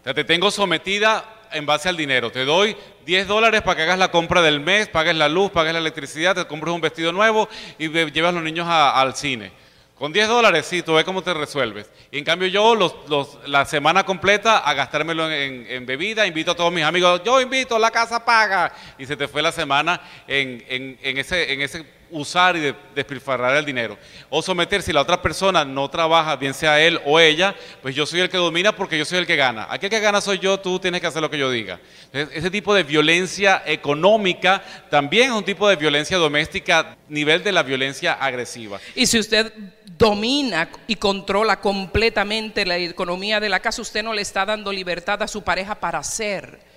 [0.02, 2.30] te tengo sometida en base al dinero.
[2.30, 5.72] Te doy 10 dólares para que hagas la compra del mes, pagues la luz, pagues
[5.72, 7.48] la electricidad, te compres un vestido nuevo
[7.78, 9.50] y llevas a los niños al cine.
[9.98, 11.90] Con 10 dólares, sí, tú ves cómo te resuelves.
[12.12, 16.72] Y en cambio yo, los, la semana completa, a gastármelo en, bebida, invito a todos
[16.72, 18.72] mis amigos, yo invito, la casa paga.
[18.96, 23.64] Y se te fue la semana en, en ese, en ese usar y despilfarrar el
[23.64, 23.98] dinero.
[24.30, 28.06] O someter, si la otra persona no trabaja, bien sea él o ella, pues yo
[28.06, 29.66] soy el que domina porque yo soy el que gana.
[29.70, 31.80] Aquí el que gana soy yo, tú tienes que hacer lo que yo diga.
[32.12, 37.62] ese tipo de violencia económica también es un tipo de violencia doméstica, nivel de la
[37.62, 38.80] violencia agresiva.
[38.94, 39.52] Y si usted
[39.98, 45.22] domina y controla completamente la economía de la casa, usted no le está dando libertad
[45.22, 46.67] a su pareja para hacer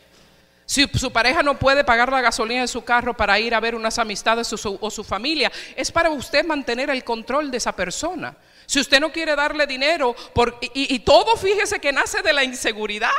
[0.72, 3.76] Si su pareja no puede pagar la gasolina de su carro para ir a ver
[3.76, 8.38] unas amistades o su, su familia, es para usted mantener el control de esa persona.
[8.68, 10.16] Si usted no quiere darle dinero,
[10.62, 13.10] y, y todo fíjese que nace de la inseguridad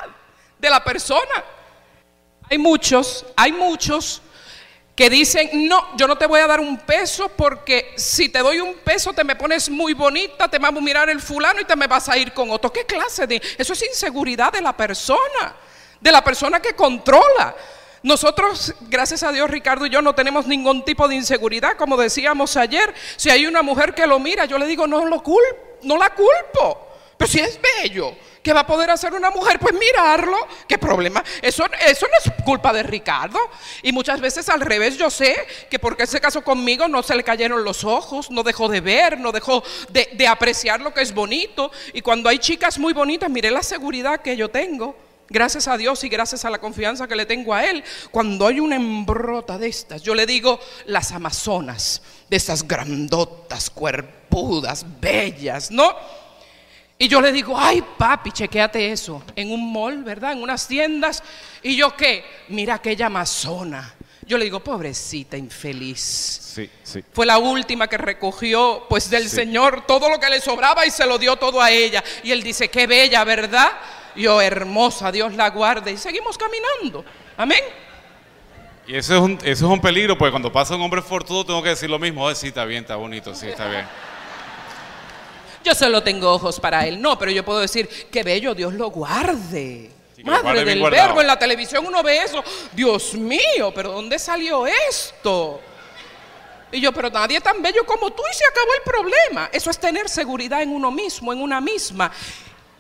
[0.58, 1.44] de la persona.
[2.50, 4.22] Hay muchos, hay muchos
[4.96, 8.60] que dicen, no, yo no te voy a dar un peso porque si te doy
[8.60, 11.76] un peso te me pones muy bonita, te vamos a mirar el fulano y te
[11.76, 12.72] me vas a ir con otro.
[12.72, 13.42] ¿Qué clase de?
[13.58, 15.54] Eso es inseguridad de la persona
[16.02, 17.54] de la persona que controla.
[18.02, 22.56] Nosotros, gracias a Dios, Ricardo y yo no tenemos ningún tipo de inseguridad, como decíamos
[22.56, 22.92] ayer.
[23.16, 26.10] Si hay una mujer que lo mira, yo le digo, no lo culpo, no la
[26.12, 26.88] culpo.
[27.16, 29.60] Pero si es bello, ¿qué va a poder hacer una mujer?
[29.60, 30.36] Pues mirarlo.
[30.66, 31.22] ¿Qué problema?
[31.40, 33.38] Eso, eso no es culpa de Ricardo.
[33.84, 35.36] Y muchas veces al revés, yo sé
[35.70, 39.20] que porque se casó conmigo no se le cayeron los ojos, no dejó de ver,
[39.20, 41.70] no dejó de, de apreciar lo que es bonito.
[41.92, 44.96] Y cuando hay chicas muy bonitas, mire la seguridad que yo tengo.
[45.32, 48.60] Gracias a Dios y gracias a la confianza que le tengo a Él, cuando hay
[48.60, 55.96] una embrota de estas, yo le digo las amazonas, de estas grandotas, cuerpudas, bellas, ¿no?
[56.98, 60.32] Y yo le digo, ay papi, chequéate eso, en un mall, ¿verdad?
[60.32, 61.22] En unas tiendas.
[61.62, 63.94] Y yo qué, mira aquella amazona.
[64.26, 65.98] Yo le digo, pobrecita, infeliz.
[66.00, 67.02] Sí, sí.
[67.10, 71.06] Fue la última que recogió, pues del Señor, todo lo que le sobraba y se
[71.06, 72.04] lo dio todo a ella.
[72.22, 73.72] Y él dice, qué bella, ¿verdad?
[74.16, 75.92] Yo hermosa, Dios la guarde.
[75.92, 77.04] Y seguimos caminando.
[77.36, 77.60] Amén.
[78.86, 81.62] Y eso es un, eso es un peligro, porque cuando pasa un hombre fortudo tengo
[81.62, 82.24] que decir lo mismo.
[82.24, 83.86] Oh, sí, está bien, está bonito, sí, está bien.
[85.64, 87.00] Yo solo tengo ojos para él.
[87.00, 89.90] No, pero yo puedo decir, qué bello, Dios lo guarde.
[90.16, 91.06] Sí, que lo Madre guarde del guardado.
[91.06, 92.42] verbo, en la televisión uno ve eso.
[92.72, 95.60] Dios mío, pero ¿dónde salió esto?
[96.72, 99.50] Y yo, pero nadie tan bello como tú y se acabó el problema.
[99.52, 102.10] Eso es tener seguridad en uno mismo, en una misma.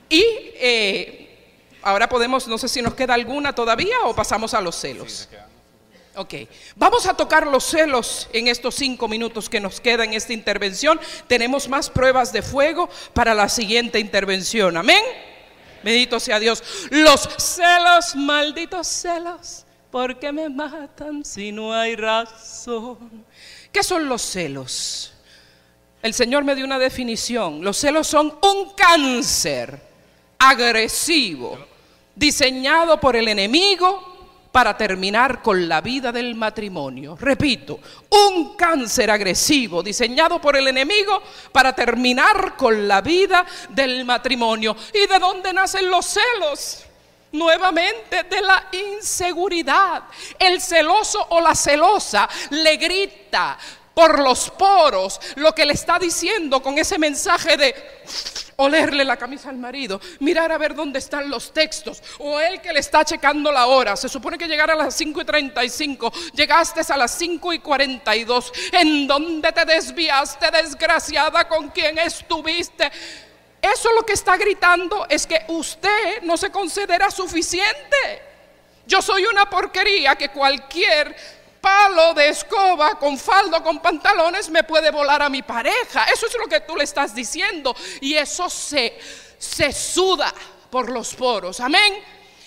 [0.08, 0.24] Y
[0.54, 1.21] eh,
[1.82, 5.28] ahora podemos, no sé si nos queda alguna todavía o pasamos a los celos.
[6.14, 6.34] Ok,
[6.76, 11.00] vamos a tocar los celos en estos cinco minutos que nos queda en esta intervención.
[11.26, 14.76] Tenemos más pruebas de fuego para la siguiente intervención.
[14.76, 15.02] Amén.
[15.82, 16.62] Bendito sea Dios.
[16.90, 23.24] Los celos, malditos celos, porque me matan si no hay razón.
[23.72, 25.14] ¿Qué son los celos?
[26.02, 27.64] El Señor me dio una definición.
[27.64, 29.80] Los celos son un cáncer
[30.38, 31.58] agresivo,
[32.14, 34.12] diseñado por el enemigo
[34.52, 37.16] para terminar con la vida del matrimonio.
[37.18, 44.76] Repito, un cáncer agresivo diseñado por el enemigo para terminar con la vida del matrimonio.
[44.92, 46.84] ¿Y de dónde nacen los celos?
[47.32, 50.02] Nuevamente de la inseguridad.
[50.38, 53.58] El celoso o la celosa le grita
[53.94, 57.74] por los poros lo que le está diciendo con ese mensaje de
[58.56, 62.72] olerle la camisa al marido, mirar a ver dónde están los textos, o él que
[62.72, 63.96] le está checando la hora.
[63.96, 68.52] Se supone que llegara a las 5 y 35, llegaste a las 5 y 42.
[68.72, 71.48] ¿En dónde te desviaste, desgraciada?
[71.48, 72.90] ¿Con quién estuviste?
[73.60, 78.32] Eso lo que está gritando es que usted no se considera suficiente.
[78.86, 81.14] Yo soy una porquería que cualquier
[81.62, 86.04] palo de escoba con faldo, con pantalones, me puede volar a mi pareja.
[86.12, 87.74] Eso es lo que tú le estás diciendo.
[88.00, 88.98] Y eso se,
[89.38, 90.34] se suda
[90.68, 91.60] por los poros.
[91.60, 92.02] Amén.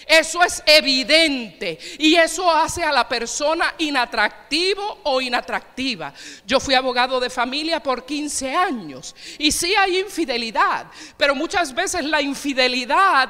[0.05, 6.13] Eso es evidente y eso hace a la persona inatractivo o inatractiva.
[6.45, 10.86] Yo fui abogado de familia por 15 años y sí hay infidelidad,
[11.18, 13.30] pero muchas veces la infidelidad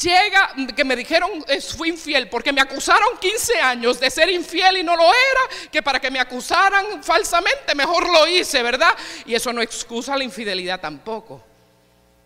[0.00, 4.78] llega, que me dijeron eh, fui infiel, porque me acusaron 15 años de ser infiel
[4.78, 8.94] y no lo era, que para que me acusaran falsamente mejor lo hice, ¿verdad?
[9.26, 11.42] Y eso no excusa la infidelidad tampoco.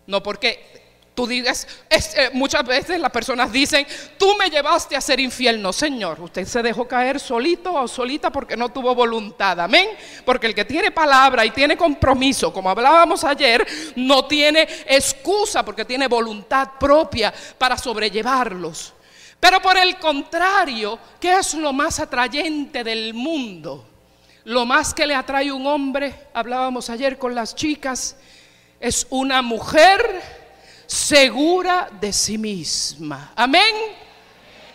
[0.05, 0.82] No porque
[1.13, 3.85] tú digas, eh, muchas veces las personas dicen,
[4.17, 5.61] tú me llevaste a ser infiel.
[5.61, 9.59] No, Señor, usted se dejó caer solito o solita porque no tuvo voluntad.
[9.59, 9.89] Amén.
[10.25, 15.85] Porque el que tiene palabra y tiene compromiso, como hablábamos ayer, no tiene excusa porque
[15.85, 18.93] tiene voluntad propia para sobrellevarlos.
[19.39, 23.85] Pero por el contrario, ¿qué es lo más atrayente del mundo?
[24.45, 28.17] Lo más que le atrae un hombre, hablábamos ayer con las chicas,
[28.79, 30.42] es una mujer
[30.93, 33.33] segura de sí misma.
[33.35, 33.73] Amén.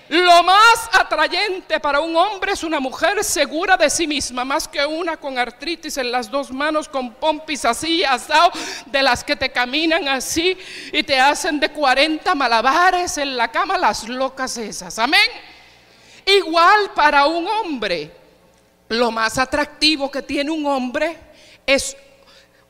[0.08, 4.84] Lo más atrayente para un hombre es una mujer segura de sí misma, más que
[4.84, 8.50] una con artritis en las dos manos, con pompis así, asado,
[8.86, 10.56] de las que te caminan así
[10.92, 14.98] y te hacen de 40 malabares en la cama, las locas esas.
[14.98, 15.30] Amén.
[16.26, 18.10] Igual para un hombre,
[18.88, 21.16] lo más atractivo que tiene un hombre
[21.64, 21.96] es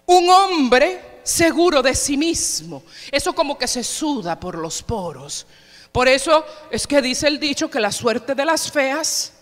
[0.05, 2.83] un hombre seguro de sí mismo.
[3.13, 5.47] Eso como que se suda por los poros.
[5.93, 9.33] Por eso es que dice el dicho que la suerte de las feas,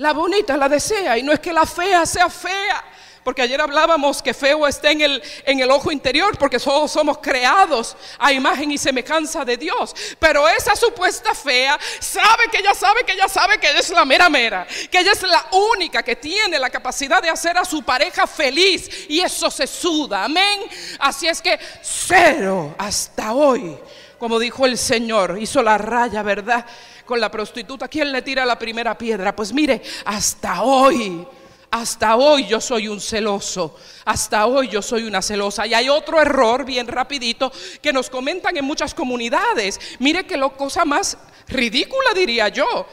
[0.00, 1.18] la bonita la desea.
[1.18, 2.82] Y no es que la fea sea fea,
[3.22, 7.18] porque ayer hablábamos que feo está en el, en el ojo interior, porque todos somos
[7.18, 9.94] creados a imagen y semejanza de Dios.
[10.18, 14.06] Pero esa supuesta fea sabe que ella sabe que ella sabe que ella es la
[14.06, 17.82] mera mera, que ella es la única que tiene la capacidad de hacer a su
[17.82, 18.88] pareja feliz.
[19.06, 20.62] Y eso se suda, amén.
[20.98, 23.76] Así es que cero hasta hoy
[24.20, 26.66] como dijo el Señor, hizo la raya, ¿verdad?
[27.10, 27.88] Con la prostituta.
[27.88, 29.34] ¿Quién le tira la primera piedra?
[29.34, 31.26] Pues mire, hasta hoy
[31.68, 35.66] hasta hoy yo soy un celoso, hasta hoy yo soy una celosa.
[35.66, 37.50] Y hay otro error, bien rapidito,
[37.82, 39.80] que nos comentan en muchas comunidades.
[39.98, 42.86] Mire que lo cosa más ridícula diría yo.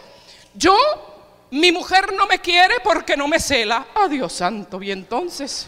[0.56, 0.76] Yo,
[1.52, 3.86] mi mujer no me quiere porque no me cela.
[3.94, 5.68] Oh Dios santo, y entonces...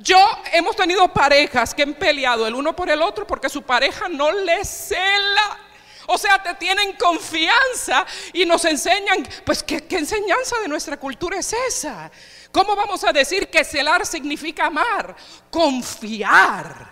[0.00, 4.08] Yo hemos tenido parejas que han peleado el uno por el otro porque su pareja
[4.08, 5.67] no le cela.
[6.10, 11.52] O sea, te tienen confianza y nos enseñan, pues, ¿qué, enseñanza de nuestra cultura es
[11.52, 12.10] esa?
[12.50, 15.14] ¿Cómo vamos a decir que celar significa amar?
[15.50, 16.88] Confiar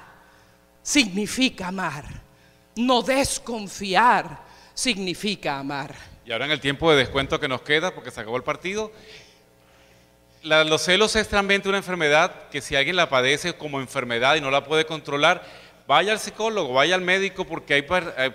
[0.82, 2.04] significa amar.
[2.74, 4.38] No desconfiar
[4.74, 5.94] significa amar.
[6.26, 8.92] Y ahora en el tiempo de descuento que nos queda, porque se acabó el partido,
[10.42, 14.50] los celos es realmente una enfermedad que si alguien la padece como enfermedad y no
[14.50, 15.42] la puede controlar,
[15.86, 17.82] vaya al psicólogo, vaya al médico, porque hay,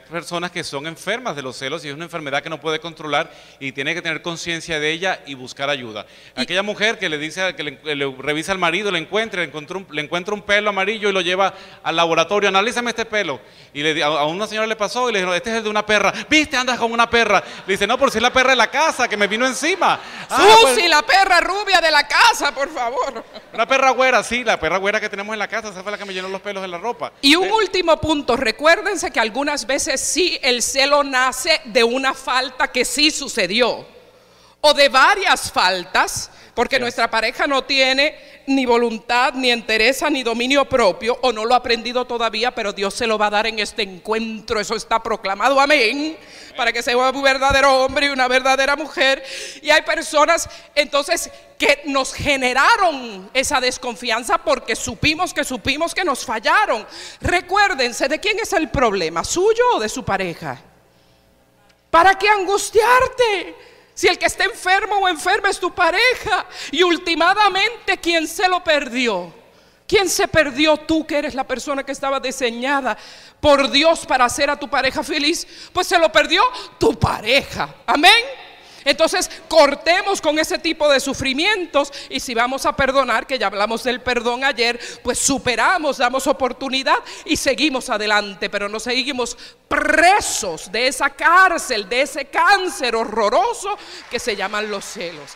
[0.10, 3.32] personas que son enfermas de los celos y es una enfermedad que no puede controlar
[3.60, 6.06] y tiene que tener conciencia de ella y buscar ayuda.
[6.36, 10.02] Aquella mujer que le dice, que le, revisa al marido, le encuentra, le, un, le,
[10.02, 13.41] encuentra un pelo amarillo y lo lleva al laboratorio, analízame este pelo.
[13.74, 15.86] Y le, a, una señora le pasó y le dijo, este es el de una
[15.86, 16.14] perra.
[16.30, 16.56] ¿Viste?
[16.56, 17.43] Andas con una perra.
[17.68, 19.99] Le dice, no, por si es la perra de la casa que me vino encima.
[20.30, 23.24] Ah, Susi, pues la perra rubia de la casa, por favor.
[23.54, 25.97] Una perra güera, sí, la perra güera que tenemos en la casa, esa fue la
[25.97, 27.12] que me llenó los pelos de la ropa.
[27.22, 32.72] Y un último punto, recuérdense que algunas veces sí el celo nace de una falta
[32.72, 33.86] que sí sucedió
[34.62, 40.66] o de varias faltas, porque nuestra pareja no tiene ni voluntad, ni entereza, ni dominio
[40.66, 43.59] propio, o no lo ha aprendido todavía, pero Dios se lo va a dar en
[43.59, 46.18] este encuentro, eso está proclamado, amén,
[46.55, 49.24] para que sea un verdadero hombre y una verdadera mujer.
[49.62, 56.26] Y hay personas entonces que nos generaron esa desconfianza porque supimos que supimos que nos
[56.26, 56.86] fallaron.
[57.22, 59.24] Recuérdense, ¿de quién es el problema?
[59.24, 60.62] ¿Suyo o de su pareja?
[61.89, 63.70] ¿Para qué angustiarte?
[63.94, 68.64] Si el que está enfermo o enferma es tu pareja y ultimadamente quien se lo
[68.64, 69.34] perdió.
[69.88, 72.98] ¿Quién se perdió tú que eres la persona que estaba diseñada
[73.42, 75.46] por Dios para hacer a tu pareja feliz?
[75.74, 76.42] Pues se lo perdió
[76.80, 77.76] tu pareja.
[77.86, 78.24] Amén.
[78.86, 83.84] Entonces, cortemos con ese tipo de sufrimientos y si vamos a perdonar, que ya hablamos
[83.84, 90.88] del perdón ayer, pues superamos, damos oportunidad y seguimos adelante, pero no seguimos presos de
[90.88, 93.78] esa cárcel, de ese cáncer horroroso
[94.10, 95.32] que se llaman los celos.